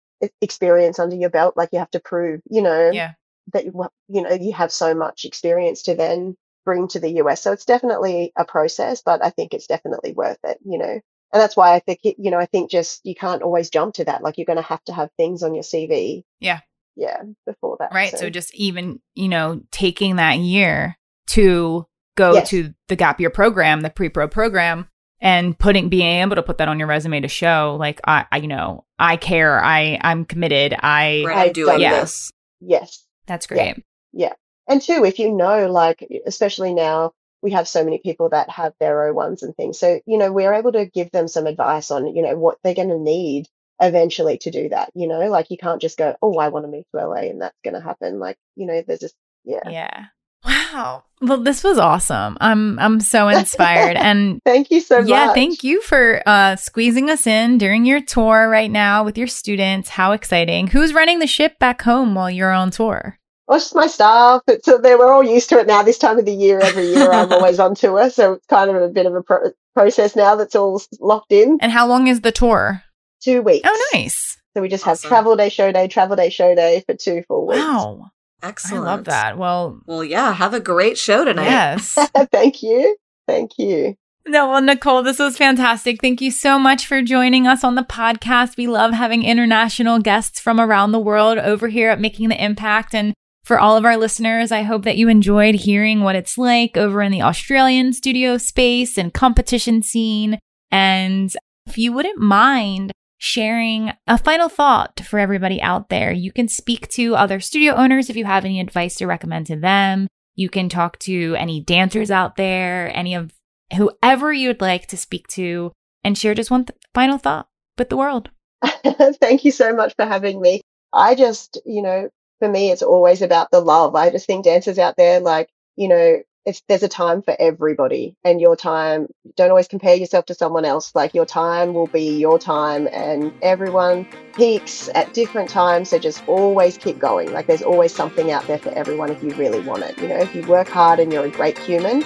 [0.40, 1.56] experience under your belt.
[1.56, 3.12] Like you have to prove, you know, yeah.
[3.52, 7.42] that you you know you have so much experience to then bring to the US.
[7.42, 11.00] So it's definitely a process, but I think it's definitely worth it, you know.
[11.32, 14.04] And that's why I think, you know, I think just you can't always jump to
[14.04, 14.22] that.
[14.22, 16.24] Like you're going to have to have things on your CV.
[16.40, 16.60] Yeah.
[16.94, 17.22] Yeah.
[17.46, 17.92] Before that.
[17.94, 18.10] Right.
[18.10, 20.98] So, so just even, you know, taking that year
[21.28, 21.86] to
[22.16, 22.50] go yes.
[22.50, 24.88] to the gap year program, the pre pro program,
[25.22, 28.36] and putting, being able to put that on your resume to show like, I, I
[28.36, 29.58] you know, I care.
[29.64, 30.74] I, I'm committed.
[30.78, 32.00] I, I'm doing yeah.
[32.00, 32.30] this.
[32.60, 33.06] Yes.
[33.26, 33.82] That's great.
[34.12, 34.28] Yeah.
[34.28, 34.32] yeah.
[34.68, 38.72] And two, if you know, like, especially now, we have so many people that have
[38.78, 39.78] their O1s and things.
[39.78, 42.74] So, you know, we're able to give them some advice on, you know, what they're
[42.74, 43.48] going to need
[43.80, 44.90] eventually to do that.
[44.94, 47.42] You know, like you can't just go, oh, I want to move to LA and
[47.42, 48.20] that's going to happen.
[48.20, 49.68] Like, you know, there's just, yeah.
[49.68, 50.04] Yeah.
[50.44, 51.04] Wow.
[51.20, 52.36] Well, this was awesome.
[52.40, 55.08] I'm I'm so inspired and thank you so much.
[55.08, 59.28] Yeah, thank you for uh, squeezing us in during your tour right now with your
[59.28, 59.90] students.
[59.90, 60.66] How exciting.
[60.68, 63.20] Who's running the ship back home while you're on tour?
[63.46, 64.42] Well, it's just my staff.
[64.46, 65.82] It's uh, they we're all used to it now.
[65.82, 68.80] This time of the year, every year, I'm always on tour, so it's kind of
[68.80, 71.58] a bit of a pro- process now that's all locked in.
[71.60, 72.82] And how long is the tour?
[73.20, 73.68] Two weeks.
[73.68, 74.38] Oh, nice.
[74.54, 75.08] So we just awesome.
[75.08, 77.58] have travel day, show day, travel day, show day for two full weeks.
[77.58, 78.10] Wow,
[78.42, 78.86] excellent!
[78.86, 79.38] I love that.
[79.38, 80.32] Well, well, yeah.
[80.32, 81.46] Have a great show tonight.
[81.46, 81.98] Yes.
[82.32, 82.96] Thank you.
[83.26, 83.96] Thank you.
[84.26, 86.00] No, well, Nicole, this was fantastic.
[86.00, 88.56] Thank you so much for joining us on the podcast.
[88.56, 92.94] We love having international guests from around the world over here at Making the Impact.
[92.94, 93.14] And
[93.44, 97.02] for all of our listeners, I hope that you enjoyed hearing what it's like over
[97.02, 100.38] in the Australian studio space and competition scene.
[100.70, 101.34] And
[101.66, 106.88] if you wouldn't mind sharing a final thought for everybody out there, you can speak
[106.88, 110.06] to other studio owners if you have any advice to recommend to them.
[110.34, 113.32] You can talk to any dancers out there, any of
[113.76, 115.72] whoever you'd like to speak to,
[116.04, 118.30] and share just one th- final thought with the world.
[118.84, 120.60] Thank you so much for having me.
[120.92, 122.08] I just, you know,
[122.42, 123.94] for me, it's always about the love.
[123.94, 128.16] I just think dancers out there, like, you know, it's, there's a time for everybody
[128.24, 130.92] and your time, don't always compare yourself to someone else.
[130.92, 135.90] Like your time will be your time and everyone peaks at different times.
[135.90, 137.32] So just always keep going.
[137.32, 139.96] Like there's always something out there for everyone if you really want it.
[139.98, 142.04] You know, if you work hard and you're a great human,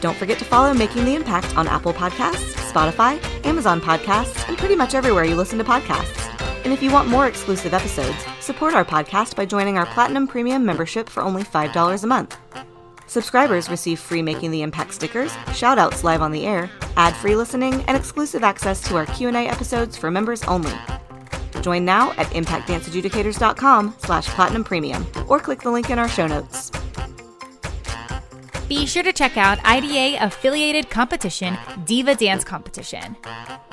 [0.00, 4.74] Don't forget to follow Making the Impact on Apple Podcasts, Spotify, Amazon Podcasts, and pretty
[4.74, 6.18] much everywhere you listen to podcasts.
[6.64, 10.64] And if you want more exclusive episodes, support our podcast by joining our Platinum Premium
[10.64, 12.36] membership for only $5 a month.
[13.06, 17.96] Subscribers receive free Making the Impact stickers, shoutouts live on the air, ad-free listening, and
[17.96, 20.72] exclusive access to our Q&A episodes for members only.
[21.60, 26.70] Join now at impactdanceadjudicators.com slash platinum premium or click the link in our show notes.
[28.68, 33.16] Be sure to check out IDA affiliated competition, Diva Dance Competition.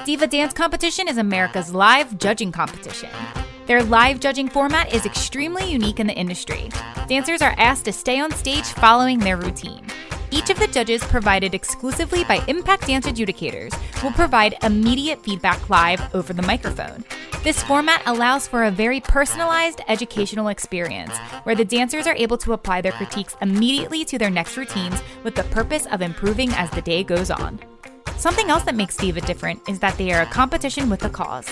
[0.06, 3.10] Diva Dance Competition is America's live judging competition.
[3.70, 6.70] Their live judging format is extremely unique in the industry.
[7.08, 9.86] Dancers are asked to stay on stage following their routine.
[10.32, 16.02] Each of the judges, provided exclusively by Impact Dance Adjudicators, will provide immediate feedback live
[16.16, 17.06] over the microphone.
[17.44, 22.54] This format allows for a very personalized educational experience where the dancers are able to
[22.54, 26.82] apply their critiques immediately to their next routines with the purpose of improving as the
[26.82, 27.60] day goes on.
[28.18, 31.48] Something else that makes Diva different is that they are a competition with a cause.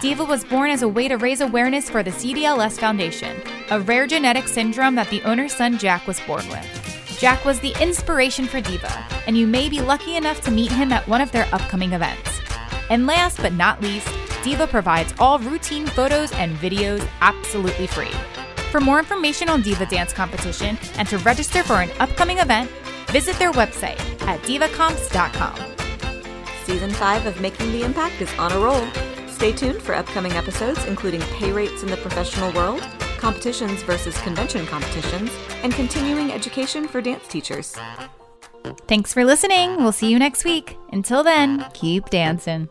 [0.00, 3.36] Diva was born as a way to raise awareness for the CDLS Foundation,
[3.68, 7.16] a rare genetic syndrome that the owner's son Jack was born with.
[7.18, 8.90] Jack was the inspiration for Diva,
[9.26, 12.40] and you may be lucky enough to meet him at one of their upcoming events.
[12.88, 14.08] And last but not least,
[14.42, 18.14] Diva provides all routine photos and videos absolutely free.
[18.70, 22.70] For more information on Diva Dance Competition and to register for an upcoming event,
[23.08, 25.56] visit their website at divacomps.com.
[26.64, 29.19] Season 5 of Making the Impact is on a roll.
[29.40, 32.82] Stay tuned for upcoming episodes, including pay rates in the professional world,
[33.16, 35.30] competitions versus convention competitions,
[35.62, 37.74] and continuing education for dance teachers.
[38.86, 39.76] Thanks for listening.
[39.76, 40.76] We'll see you next week.
[40.92, 42.68] Until then, keep dancing.